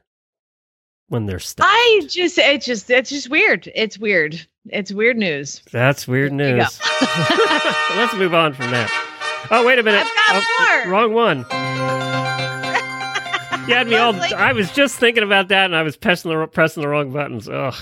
[1.07, 1.67] when they're stuck.
[1.69, 3.71] I just it's just it's just weird.
[3.75, 4.45] It's weird.
[4.67, 5.61] It's weird news.
[5.71, 6.79] That's weird news.
[7.95, 8.89] Let's move on from that.
[9.51, 10.01] Oh, wait a minute.
[10.03, 10.91] I've got Oh, more.
[10.91, 11.45] Wrong one.
[13.67, 14.13] You had me all.
[14.13, 17.11] Like- I was just thinking about that, and I was pressing the pressing the wrong
[17.11, 17.49] buttons.
[17.49, 17.73] Ugh.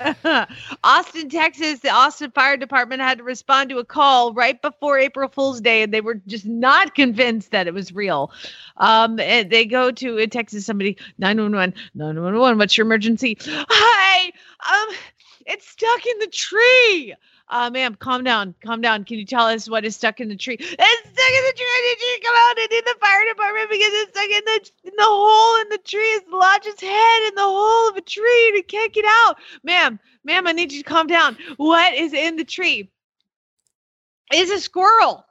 [0.84, 5.28] Austin, Texas, the Austin Fire Department had to respond to a call right before April
[5.28, 8.32] Fool's Day, and they were just not convinced that it was real.
[8.78, 13.36] Um, and they go to in Texas, somebody 911, 911, what's your emergency?
[13.42, 14.32] Hi,
[14.72, 14.96] um,
[15.46, 17.14] it's stuck in the tree.
[17.50, 19.04] Uh, ma'am, calm down, calm down.
[19.04, 20.56] Can you tell us what is stuck in the tree?
[20.60, 21.66] It's stuck in the tree.
[21.66, 24.44] I need you to come out and in the fire department because it's stuck in
[24.44, 26.14] the in the hole in the tree.
[26.14, 29.36] It's lodged its head in the hole of a tree and it can't get out
[29.64, 31.36] ma'am, ma'am, I need you to calm down.
[31.56, 32.90] What is in the tree?
[34.32, 35.24] It's a squirrel.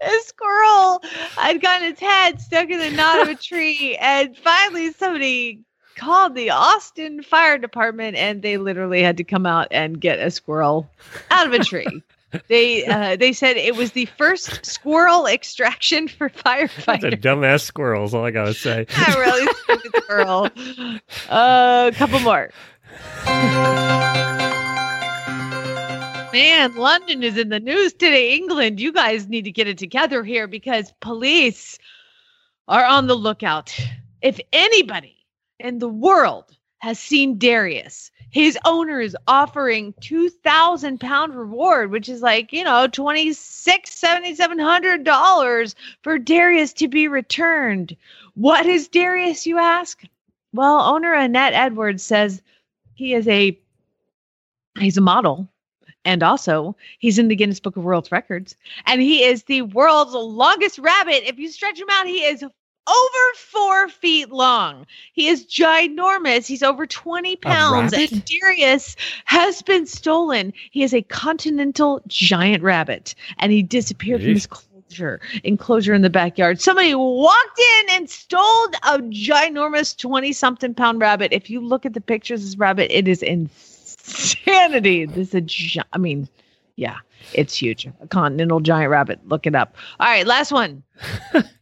[0.00, 1.02] a squirrel
[1.36, 5.64] had gotten its head stuck in the knot of a tree, and finally somebody
[5.98, 10.30] called the Austin Fire Department, and they literally had to come out and get a
[10.30, 10.88] squirrel
[11.30, 12.02] out of a tree.
[12.48, 16.44] They uh, they said it was the first squirrel extraction for That's a
[16.82, 17.20] firefighters.
[17.22, 18.04] dumbass squirrel.
[18.04, 18.84] Is all I gotta say.
[18.94, 20.48] I really stupid squirrel.
[21.30, 22.50] Uh, a couple more.
[26.34, 28.34] Man, London is in the news today.
[28.36, 31.78] England, you guys need to get it together here because police
[32.68, 33.74] are on the lookout.
[34.20, 35.16] If anybody
[35.58, 36.44] in the world
[36.78, 42.64] has seen Darius, his owner is offering two thousand pound reward, which is like you
[42.64, 47.96] know twenty six seventy seven hundred dollars for Darius to be returned.
[48.34, 50.02] What is Darius, you ask?
[50.52, 52.42] Well, owner Annette Edwards says
[52.94, 53.58] he is a
[54.78, 55.48] he's a model
[56.04, 58.56] and also he's in the Guinness Book of World Records
[58.86, 61.28] and he is the world's longest rabbit.
[61.28, 62.44] If you stretch him out, he is
[62.88, 64.86] over four feet long.
[65.12, 66.46] He is ginormous.
[66.46, 67.92] He's over 20 pounds.
[67.92, 70.52] And Darius has been stolen.
[70.70, 76.10] He is a continental giant rabbit and he disappeared from his enclosure enclosure in the
[76.10, 76.60] backyard.
[76.60, 81.32] Somebody walked in and stole a ginormous 20 something pound rabbit.
[81.32, 85.04] If you look at the pictures of this rabbit, it is insanity.
[85.04, 86.26] This is a gi- I mean,
[86.76, 86.96] yeah,
[87.34, 87.86] it's huge.
[88.00, 89.20] A continental giant rabbit.
[89.28, 89.76] Look it up.
[90.00, 90.82] All right, last one.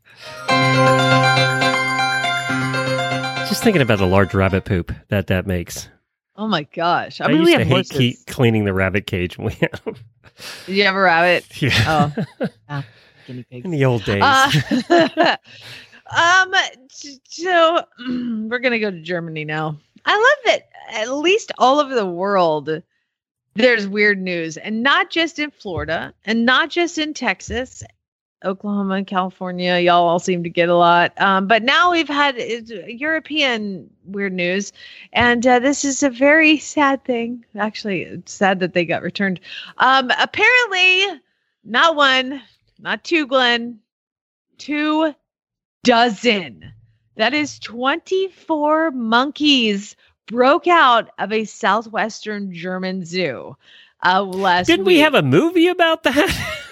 [3.49, 5.89] Just thinking about the large rabbit poop that that makes.
[6.37, 7.21] Oh my gosh!
[7.21, 7.97] I, I, mean, we used to have hate horses.
[7.97, 9.39] keep cleaning the rabbit cage.
[9.39, 9.97] when we had 'em.
[10.67, 11.45] Did you have a rabbit?
[11.63, 12.13] yeah.
[12.39, 12.85] Oh, ah,
[13.27, 13.65] guinea pigs.
[13.65, 14.23] In the old days.
[14.23, 14.51] Uh,
[16.17, 16.55] um,
[17.25, 19.79] so we're gonna go to Germany now.
[20.05, 20.69] I love that
[21.01, 22.83] at least all over the world
[23.57, 27.83] there's weird news, and not just in Florida, and not just in Texas,
[28.45, 29.79] Oklahoma, California.
[29.79, 34.33] Y'all all seem to get a lot, um, but now we've had uh, European weird
[34.33, 34.73] news,
[35.13, 37.45] and uh, this is a very sad thing.
[37.57, 39.41] Actually, it's sad that they got returned.
[39.79, 41.21] Um, apparently,
[41.65, 42.43] not one,
[42.79, 43.81] not two, Glenn,
[44.59, 45.15] two
[45.85, 46.73] dozen.
[47.17, 53.57] That is 24 monkeys broke out of a southwestern German zoo
[54.05, 56.63] uh, last Didn't we have a movie about that?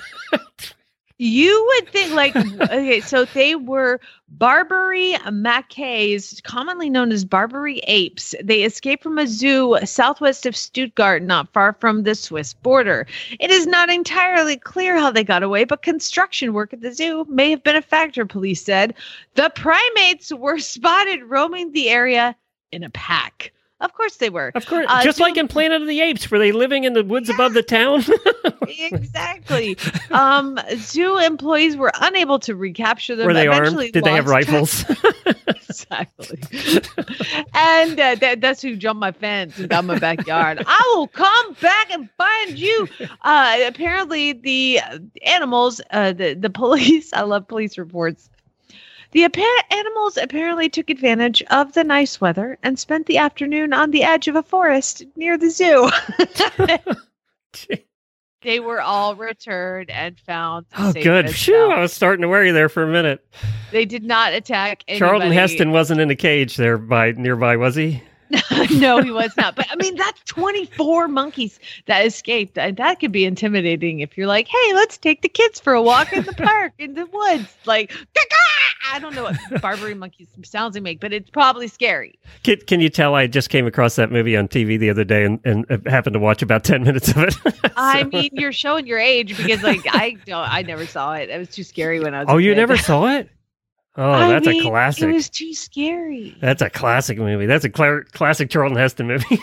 [1.19, 8.35] You would think like okay, so they were Barbary macaques, commonly known as Barbary apes.
[8.43, 13.07] They escaped from a zoo southwest of Stuttgart, not far from the Swiss border.
[13.39, 17.25] It is not entirely clear how they got away, but construction work at the zoo
[17.29, 18.95] may have been a factor, police said.
[19.35, 22.35] The primates were spotted roaming the area
[22.73, 23.53] in a pack.
[23.85, 24.51] Of course they were.
[24.55, 27.05] of course, Uh, just like in Planet of the Apes, were they living in the
[27.05, 28.03] woods above the town?
[28.68, 29.76] exactly.
[30.11, 33.26] Um, zoo employees were unable to recapture them.
[33.26, 33.76] were they armed?
[33.93, 34.85] Did they have rifles?
[35.47, 36.39] exactly.
[37.55, 40.62] and uh, that, that's who jumped my fence and got my backyard.
[40.66, 42.89] I will come back and find you.
[43.22, 44.80] Uh, apparently, the
[45.24, 47.12] animals, uh, the the police.
[47.12, 48.30] I love police reports.
[49.15, 53.93] The appa- animals apparently took advantage of the nice weather and spent the afternoon on
[53.93, 55.89] the edge of a forest near the zoo.
[58.43, 60.67] they were all returned and found.
[60.77, 61.31] oh, good.
[61.31, 61.71] Phew.
[61.71, 63.25] I was starting to worry there for a minute.
[63.71, 65.09] They did not attack anybody.
[65.09, 68.03] Charlton Heston wasn't in a cage there by nearby, was he?
[68.70, 69.57] no, he was not.
[69.57, 72.59] But I mean, that's 24 monkeys that escaped.
[72.59, 75.83] And that could be intimidating if you're like, hey, let's take the kids for a
[75.83, 77.55] walk in the park, in the woods.
[77.66, 77.93] Like,
[78.93, 82.18] I don't know what Barbary monkeys sounds they make, but it's probably scary.
[82.43, 85.25] Can, can you tell I just came across that movie on TV the other day
[85.25, 87.35] and, and happened to watch about 10 minutes of it?
[87.77, 91.31] I mean, you're showing your age because, like, I don't, I never saw it.
[91.31, 92.27] It was too scary when I was.
[92.29, 92.59] Oh, you kid.
[92.59, 93.29] never saw it?
[93.97, 95.05] Oh, I that's mean, a classic.
[95.05, 96.37] It was too scary.
[96.41, 97.47] That's a classic movie.
[97.47, 99.41] That's a cla- classic Charlton Heston movie.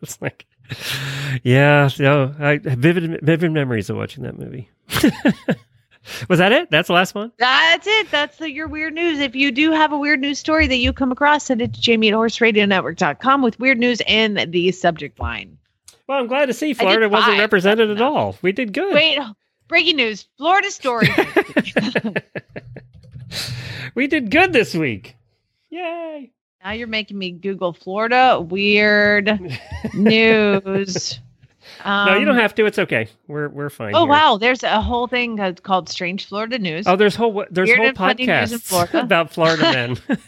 [0.00, 0.46] it's like,
[1.42, 4.70] yeah, no, I vivid, vivid memories of watching that movie.
[6.28, 6.70] Was that it?
[6.70, 7.32] That's the last one.
[7.38, 8.10] That's it.
[8.10, 9.20] That's the, your weird news.
[9.20, 11.80] If you do have a weird news story that you come across, send it to
[11.80, 15.56] jamie at horseradionetwork.com with weird news and the subject line.
[16.06, 17.40] Well, I'm glad to see Florida wasn't five.
[17.40, 18.36] represented at all.
[18.42, 18.92] We did good.
[18.92, 19.18] Wait,
[19.66, 21.08] breaking news Florida story.
[23.94, 25.16] we did good this week.
[25.70, 26.30] Yay!
[26.64, 29.38] now you're making me Google Florida weird
[29.94, 31.20] news.
[31.84, 32.64] Um, no, you don't have to.
[32.66, 33.08] It's okay.
[33.26, 33.94] We're we're fine.
[33.94, 34.08] Oh, here.
[34.08, 34.38] wow.
[34.38, 36.86] There's a whole thing called Strange Florida News.
[36.86, 39.00] Oh, there's whole there's Weird whole and funny news in podcasts Florida.
[39.00, 39.98] about Florida men.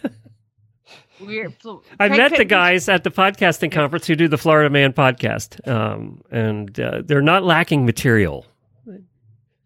[1.21, 1.55] Weird.
[1.99, 5.67] I Craig met the guys at the podcasting conference who do the Florida Man podcast,
[5.67, 8.45] um, and uh, they're not lacking material.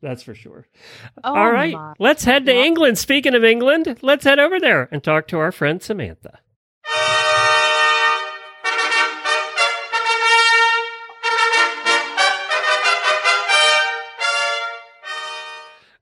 [0.02, 0.66] That's for sure.
[1.22, 1.92] Oh, All right, my.
[1.98, 2.98] let's head to Well- England.
[2.98, 6.38] Speaking of England, let's head over there and talk to our friend Samantha.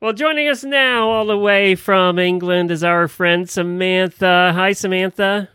[0.01, 4.53] Well, joining us now, all the way from England, is our friend Samantha.
[4.55, 5.49] Hi, Samantha.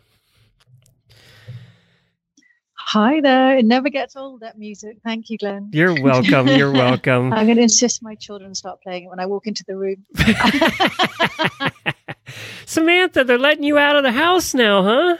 [2.93, 3.57] Hi there.
[3.57, 4.97] It never gets old, that music.
[5.03, 5.71] Thank you, Glenn.
[5.73, 6.47] You're welcome.
[6.47, 7.33] You're welcome.
[7.33, 10.05] I'm going to insist my children start playing it when I walk into the room.
[12.67, 15.17] Samantha, they're letting you out of the house now, huh?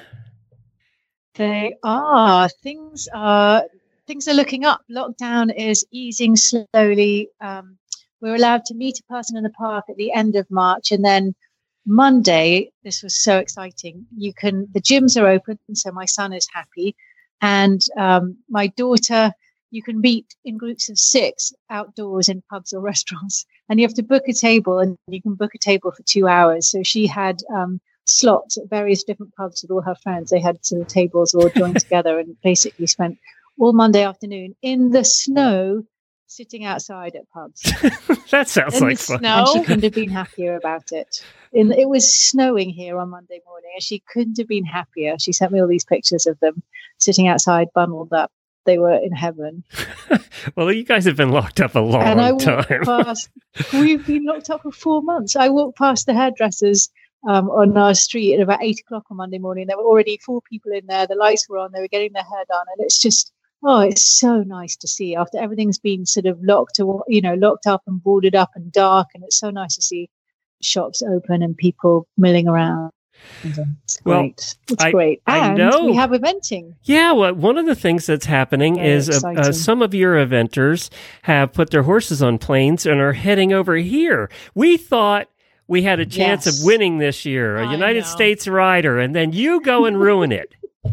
[1.34, 2.48] They are.
[2.48, 3.64] Things are
[4.06, 4.82] things are looking up.
[4.88, 7.30] Lockdown is easing slowly.
[7.42, 7.80] Um,
[8.22, 11.04] we're allowed to meet a person in the park at the end of March, and
[11.04, 11.34] then
[11.88, 12.72] Monday.
[12.84, 14.06] This was so exciting.
[14.16, 16.96] You can the gyms are open, so my son is happy,
[17.44, 19.34] and um, my daughter.
[19.70, 23.96] You can meet in groups of six outdoors in pubs or restaurants, and you have
[23.96, 26.70] to book a table, and you can book a table for two hours.
[26.70, 30.30] So she had um, slots at various different pubs with all her friends.
[30.30, 33.18] They had sort of tables all joined together and basically spent
[33.60, 35.84] all Monday afternoon in the snow
[36.36, 37.62] sitting outside at pubs.
[38.32, 39.20] that sounds In like the fun.
[39.20, 39.38] snow?
[39.40, 41.24] And she couldn't have been happier about it.
[41.52, 45.16] In, it was snowing here on Monday morning and she couldn't have been happier.
[45.20, 46.64] She sent me all these pictures of them
[46.98, 48.32] sitting outside, bundled up.
[48.66, 49.64] They were in heaven.
[50.56, 52.84] Well, you guys have been locked up a long and I walked time.
[52.84, 53.30] past,
[53.72, 55.38] we've been locked up for four months.
[55.38, 56.90] I walked past the hairdressers
[57.28, 59.68] um, on our street at about eight o'clock on Monday morning.
[59.68, 61.08] There were already four people in there.
[61.08, 61.72] The lights were on.
[61.72, 63.32] They were getting their hair done, and it's just
[63.66, 67.68] oh, it's so nice to see after everything's been sort of locked, you know, locked
[67.68, 70.10] up and boarded up and dark, and it's so nice to see
[70.62, 72.92] shops open and people milling around.
[73.44, 74.56] It's Well, great.
[74.70, 75.22] It's I- great.
[75.28, 75.86] I know.
[75.86, 76.74] we have eventing.
[76.84, 80.16] Yeah, well, one of the things that's happening Very is uh, uh, some of your
[80.16, 80.90] eventers
[81.22, 84.30] have put their horses on planes and are heading over here.
[84.56, 85.30] We thought
[85.68, 86.60] we had a chance Yes.
[86.60, 88.08] of winning this year, a I United know.
[88.08, 90.54] States rider, and then you go and ruin it.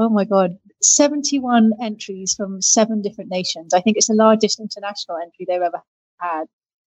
[0.00, 0.56] Oh my God.
[0.94, 3.74] 71 entries from seven different nations.
[3.74, 5.82] I think it's the largest international entry they've ever
[6.18, 6.44] had.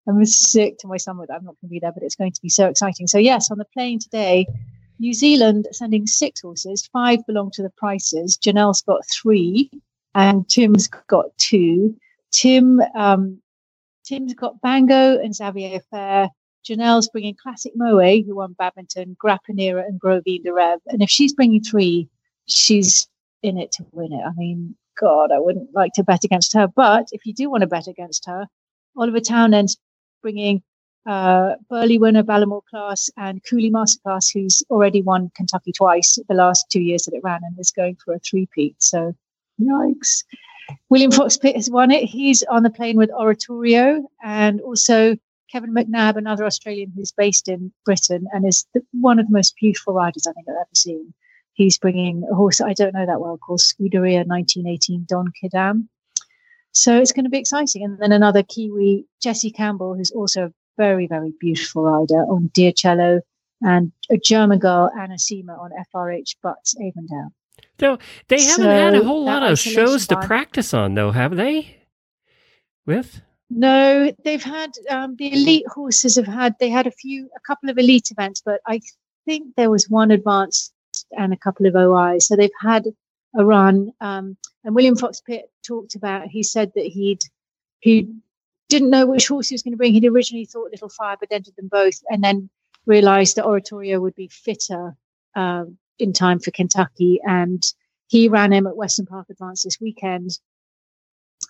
[0.08, 1.28] I'm sick to my stomach.
[1.28, 3.08] that I'm not going to be there, but it's going to be so exciting.
[3.08, 4.48] So, yes, on the plane today,
[5.00, 6.88] New Zealand sending six horses.
[6.92, 8.38] Five belong to the Prices.
[8.38, 9.70] Janelle's got three,
[10.16, 11.96] and Tim's got two.
[12.32, 13.42] Tim, um,
[14.04, 16.30] Tim's got Bango and Xavier Faer.
[16.68, 20.80] Janelle's bringing Classic Moe, who won badminton, Grappa Nera, and Grovine de Reve.
[20.88, 22.08] And if she's bringing three,
[22.48, 23.08] she's
[23.44, 24.22] in it to win it.
[24.26, 26.68] I mean, God, I wouldn't like to bet against her.
[26.68, 28.48] But if you do want to bet against her,
[28.98, 29.78] Oliver Townend's
[30.22, 30.62] bringing
[31.08, 36.68] uh, Burghley winner Ballaghmor Class and Cooley Masterclass, who's already won Kentucky twice the last
[36.70, 38.76] two years that it ran and is going for a three-peat.
[38.80, 39.16] So,
[39.60, 40.24] yikes.
[40.90, 42.04] William Fox Pitt has won it.
[42.04, 45.18] He's on the plane with Oratorio and also
[45.52, 49.56] Kevin McNab, another Australian who's based in Britain and is the, one of the most
[49.58, 51.14] beautiful riders I think I've ever seen.
[51.62, 55.88] He's bringing a horse I don't know that well called Scuderia 1918 Don Quidam.
[56.72, 57.84] So it's going to be exciting.
[57.84, 63.22] And then another Kiwi, Jesse Campbell, who's also a very, very beautiful rider on Diachello,
[63.62, 67.32] and a German girl, Anna Siemer, on FRH Butts Avondale.
[67.80, 71.78] No, they haven't had a whole lot of shows to practice on, though, have they?
[72.88, 73.22] With?
[73.52, 77.70] No, they've had um, the elite horses have had they had a few a couple
[77.70, 78.80] of elite events, but I
[79.26, 80.74] think there was one advanced
[81.18, 82.28] and a couple of OIs.
[82.28, 82.86] So they've had
[83.36, 83.92] a run.
[84.02, 87.22] Um, and William Fox Pitt talked about he said that he'd
[87.80, 88.08] he
[88.70, 89.94] didn't know which horse he was going to bring.
[89.94, 92.50] He'd originally thought Little Fire, but entered them both, and then
[92.86, 94.96] realised that Oratorio would be fitter
[95.36, 97.62] um, in time for Kentucky, and
[98.08, 100.32] he ran him at Weston Park Advance this weekend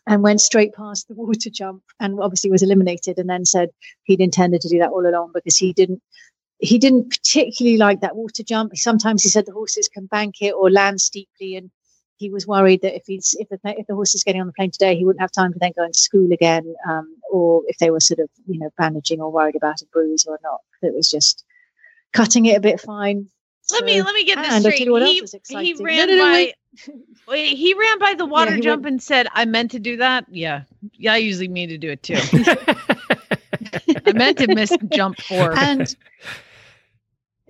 [0.08, 3.70] and went straight past the water jump and obviously was eliminated and then said
[4.04, 6.02] he'd intended to do that all along because he didn't
[6.62, 10.52] he didn't particularly like that water jump sometimes he said the horses can bank it
[10.54, 11.70] or land steeply and
[12.18, 14.54] he was worried that if he's if the, if the horse is getting on the
[14.54, 17.78] plane today he wouldn't have time to then go into school again um, or if
[17.80, 20.94] they were sort of you know bandaging or worried about a bruise or not it
[20.94, 21.44] was just
[22.14, 23.28] cutting it a bit fine
[23.72, 24.86] Let me let me get this and I'll tell straight.
[24.86, 25.78] you what else He, was he exciting.
[25.80, 26.56] No, ran no, no, by wait.
[27.28, 29.98] wait, he ran by the water he jump went- and said, I meant to do
[29.98, 30.26] that.
[30.30, 30.64] Yeah.
[30.94, 32.16] Yeah, I usually mean to do it too.
[34.06, 35.58] I meant to miss jump four.
[35.58, 35.96] and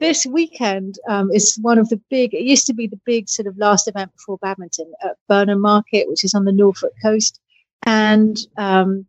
[0.02, 3.48] this weekend um, is one of the big it used to be the big sort
[3.48, 7.40] of last event before badminton at burnham market which is on the norfolk coast.
[7.86, 9.06] And um,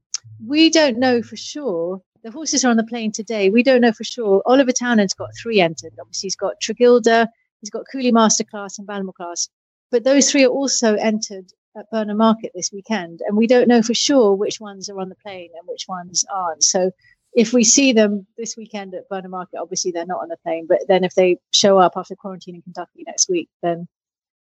[0.47, 2.01] we don't know for sure.
[2.23, 3.51] The horses are on the plane today.
[3.51, 4.43] We don't know for sure.
[4.47, 5.93] Oliver townend's got three entered.
[5.99, 7.27] Obviously he's got Tregilder,
[7.61, 9.49] he's got cooley masterclass and Ballaghmor Class.
[9.91, 13.21] But those three are also entered at burnham market this weekend.
[13.27, 16.25] And we don't know for sure which ones are on the plane and which ones
[16.33, 16.63] aren't.
[16.63, 16.93] So
[17.35, 20.67] if we see them this weekend at Burnham Market, obviously they're not on the plane.
[20.69, 23.89] But then if they show up after quarantine in Kentucky next week, then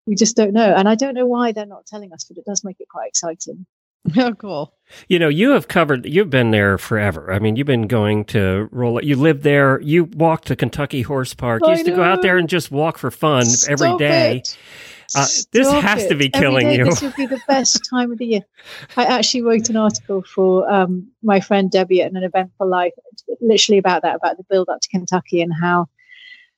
[0.05, 0.73] we just don't know.
[0.75, 3.09] And I don't know why they're not telling us, but it does make it quite
[3.09, 3.65] exciting.
[4.17, 4.73] oh, cool.
[5.09, 7.33] You know, you have covered, you've been there forever.
[7.33, 11.33] I mean, you've been going to roll, you lived there, you walked to Kentucky Horse
[11.33, 13.87] Park, oh, you I used to go out there and just walk for fun every
[13.87, 14.37] Stop day.
[14.37, 14.57] it.
[15.15, 16.85] Uh, this has to be killing day, you.
[16.85, 18.45] This would be the best time of the year.
[18.95, 22.93] I actually wrote an article for um, my friend Debbie at an event for life,
[23.39, 25.87] literally about that, about the build up to Kentucky and how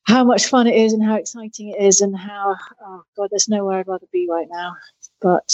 [0.04, 3.47] how much fun it is and how exciting it is and how oh god, there's
[3.47, 4.76] nowhere I'd rather be right now.
[5.22, 5.47] But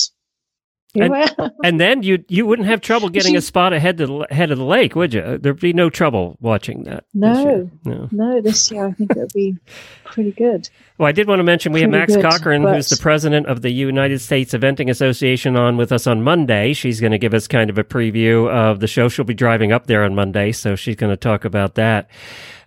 [1.38, 1.52] am.
[1.64, 4.58] And then you you wouldn't have trouble getting a spot ahead to the head of
[4.58, 5.38] the lake, would you?
[5.38, 7.06] There'd be no trouble watching that.
[7.14, 7.42] No.
[7.42, 7.72] year.
[7.86, 8.10] no.
[8.12, 9.56] No, this year I think it would be
[10.06, 10.70] pretty good.
[10.98, 13.48] Well, I did want to mention we have Max good, Corcoran, but- who's the president
[13.48, 16.74] of the United States Eventing Association, on with us on Monday.
[16.74, 19.10] She's going to give us kind of a preview of the show.
[19.10, 22.10] She'll be driving up there on Monday, so she's going to talk about that.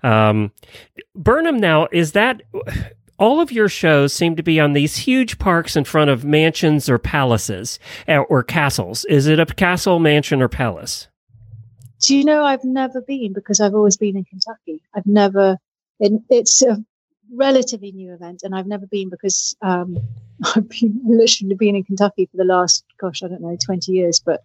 [0.02, 0.52] Um,
[1.16, 2.42] Burnham, now is that
[3.18, 6.88] all of your shows seem to be on these huge parks in front of mansions
[6.88, 9.04] or palaces uh, or castles?
[9.06, 11.08] Is it a castle, mansion, or palace?
[12.00, 14.82] Do you know I've never been because I've always been in Kentucky.
[14.94, 15.58] I've never.
[15.98, 16.76] It, it's a
[17.32, 19.98] relatively new event, and I've never been because um,
[20.54, 24.20] I've been literally been in Kentucky for the last, gosh, I don't know, twenty years.
[24.24, 24.42] But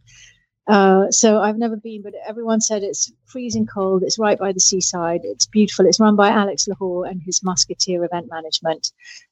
[0.65, 4.01] Uh, so I've never been, but everyone said it's freezing cold.
[4.01, 5.21] It's right by the seaside.
[5.23, 5.85] It's beautiful.
[5.85, 8.91] It's run by Alec Lochore and his Musketeer Event Management,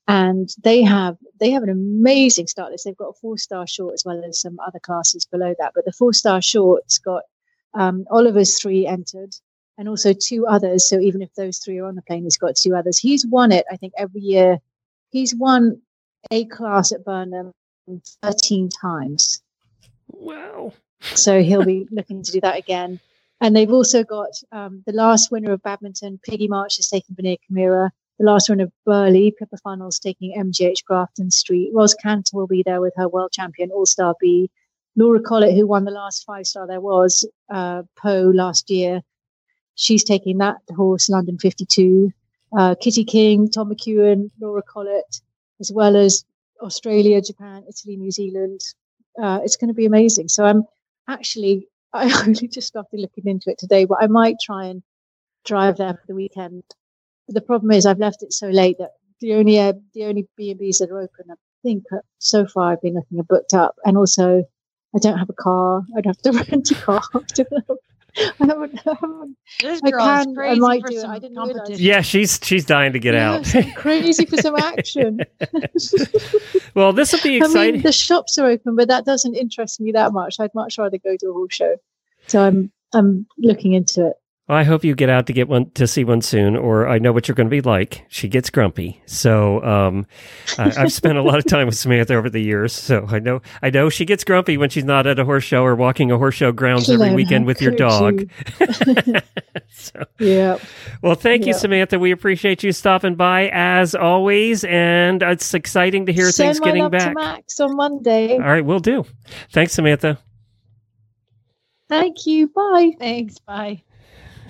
[0.10, 2.84] and they have they have an amazing start list.
[2.84, 5.72] They've got a four star short as well as some other classes below that.
[5.74, 7.24] But the four star short's got
[7.74, 9.34] um, Oliver's three entered,
[9.78, 10.90] and also two others.
[10.90, 13.00] So even if those three are on the plane, he's got two others.
[13.00, 14.60] He's won it, I think, every year.
[15.12, 15.82] He's won
[16.30, 17.54] a class at Burnham
[18.22, 19.42] 13 times.
[20.10, 20.74] Wow.
[21.02, 23.00] So he'll be looking to do that again.
[23.40, 27.38] And they've also got um, the last winner of badminton, Piggy March, is taking Vanir
[27.50, 27.90] Kamira.
[28.20, 31.72] The last winner of Burghley, Pippa Funnell's, taking MGH Grafton Street.
[31.74, 34.52] Ros Canter will be there with her world champion, All Star B.
[34.96, 39.02] Laura Collett, who won the last five star there was, uh, Pau last year.
[39.76, 42.12] She's taking that horse, London 52.
[42.56, 45.22] Uh, Kitty King, Tom McEwen, Laura Collett,
[45.60, 46.26] as well as
[46.62, 48.60] Australia, Japan, Italy, New Zealand.
[49.22, 50.28] Uh, it's going to be amazing.
[50.28, 50.66] So I'm
[51.12, 54.82] actually, I only just started looking into it today, but I might try and
[55.46, 56.64] drive there for the weekend.
[57.28, 60.28] But the problem is I've left it so late that the only uh, the only
[60.38, 63.24] B and B's that are open, I think uh, so far I've been looking are
[63.24, 64.44] booked up, and also
[64.96, 65.84] I don't have a car.
[65.96, 67.02] I'd have to rent a car.
[68.18, 68.82] I haven't.
[68.86, 70.40] I, haven't, This girl is can.
[70.40, 71.84] I might for do some I competition.
[71.84, 73.46] Yeah, she's she's dying to get out.
[73.54, 75.20] Yes, I'm crazy for some action.
[76.76, 77.74] well, this will be I exciting.
[77.76, 80.40] mean, the shops are open, but that doesn't interest me that much.
[80.40, 81.76] I'd much rather go to a horse show.
[82.28, 84.14] So I'm I'm looking into it.
[84.52, 87.00] Well, I hope you get out to get one to see one soon, or I
[87.00, 88.06] know what you're going to be like.
[88.10, 90.06] She gets grumpy, so um,
[90.58, 93.42] I, I've spent a lot of time with Samantha over the years, so I know
[93.62, 96.18] I know she gets grumpy when she's not at a horse show or walking a
[96.18, 98.20] horse show grounds every weekend with your dog.
[98.20, 98.28] you?
[99.70, 100.58] so, Yeah.
[101.02, 101.58] well, thank you, Yeah.
[101.58, 101.98] Samantha.
[101.98, 106.66] We appreciate you stopping by as always, and it's exciting to hear Send things my
[106.66, 107.08] getting love back.
[107.08, 108.34] to Max on Monday.
[108.34, 109.06] All right, we'll do.
[109.54, 110.20] Thanks, Samantha.
[111.88, 112.50] Thank you.
[112.50, 112.92] Bye.
[113.00, 113.40] Thanks.
[113.40, 113.84] Bye.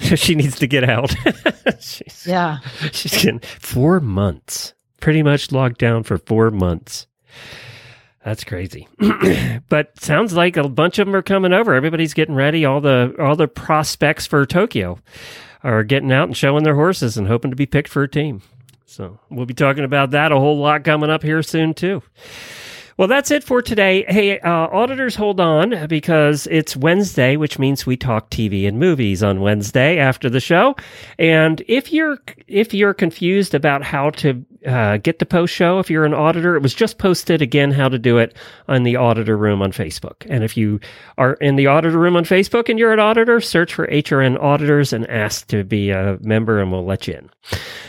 [0.15, 1.13] she needs to get out.
[1.79, 2.59] she's, Yeah.
[2.91, 7.07] she's getting four months, pretty much locked down for four months.
[8.23, 8.87] That's crazy.
[9.69, 11.73] but sounds like a bunch of them are coming over.
[11.73, 12.65] Everybody's getting ready.
[12.65, 14.99] All the all the prospects for Tokyo
[15.63, 18.41] are getting out and showing their horses and hoping to be picked for a team.
[18.85, 22.03] So we'll be talking about that a whole lot coming up here soon too.
[23.01, 24.05] Well, that's it for today.
[24.07, 29.23] Hey, uh, auditors, hold on because it's Wednesday, which means we talk TV and movies
[29.23, 30.75] on Wednesday after the show.
[31.17, 35.89] And if you're if you're confused about how to uh, get the post show, if
[35.89, 38.35] you're an auditor, it was just posted again how to do it
[38.67, 40.27] on the auditor room on Facebook.
[40.29, 40.79] And if you
[41.17, 44.93] are in the auditor room on Facebook and you're an auditor, search for HRN auditors
[44.93, 47.29] and ask to be a member, and we'll let you in.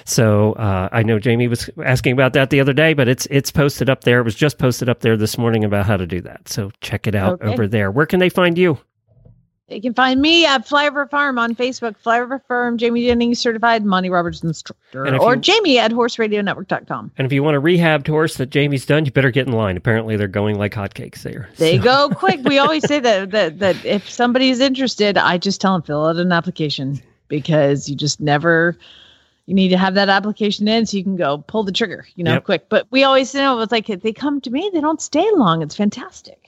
[0.05, 3.51] So uh, I know Jamie was asking about that the other day, but it's it's
[3.51, 4.21] posted up there.
[4.21, 6.49] It was just posted up there this morning about how to do that.
[6.49, 7.53] So check it out Okay.
[7.53, 7.91] over there.
[7.91, 8.79] Where can they find you?
[9.69, 14.11] You can find me at Flyover Farm on Facebook, Flyover Farm, Jamie Jennings certified Monty
[14.11, 17.13] Roberts instructor, or you- Jamie at horseradionetwork.com.
[17.17, 19.79] And if you want a rehabbed horse that Jamie's done, you better get in line.
[19.79, 21.49] Apparently, they're going like hotcakes there.
[21.57, 22.41] They So- go quick.
[22.45, 26.17] We always say that that that if somebody's interested, I just tell them fill out
[26.17, 28.77] an application because you just never
[29.53, 32.25] you need to have that application in so you can go pull the trigger, you
[32.25, 32.45] know, Yep.
[32.45, 32.69] quick.
[32.71, 35.61] But we always know it's like if they come to me, they don't stay long.
[35.61, 36.42] It's fantastic.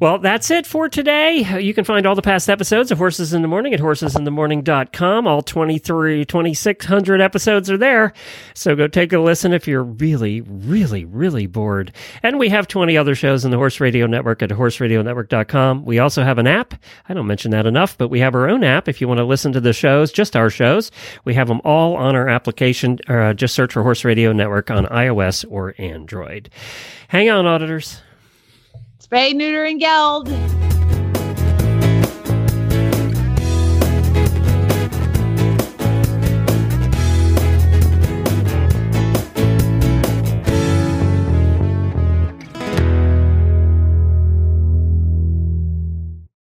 [0.00, 1.60] Well, that's it for today.
[1.60, 5.26] You can find all the past episodes of Horses in the Morning at horsesinthemorning.com.
[5.26, 8.12] All 23, 2600 episodes are there.
[8.54, 11.92] So go take a listen if you're really, really, really bored.
[12.22, 15.84] And we have 20 other shows in the Horse Radio Network at horseradionetwork.com.
[15.84, 16.74] We also have an app.
[17.08, 19.24] I don't mention that enough, but we have our own app if you want to
[19.24, 20.90] listen to the shows, just our shows.
[21.24, 22.98] We have them all on our application.
[23.06, 26.50] Uh, just search for Horse Radio Network on iOS or Android.
[27.08, 28.00] Hang on, auditors.
[29.12, 30.26] Spay, neuter, and geld.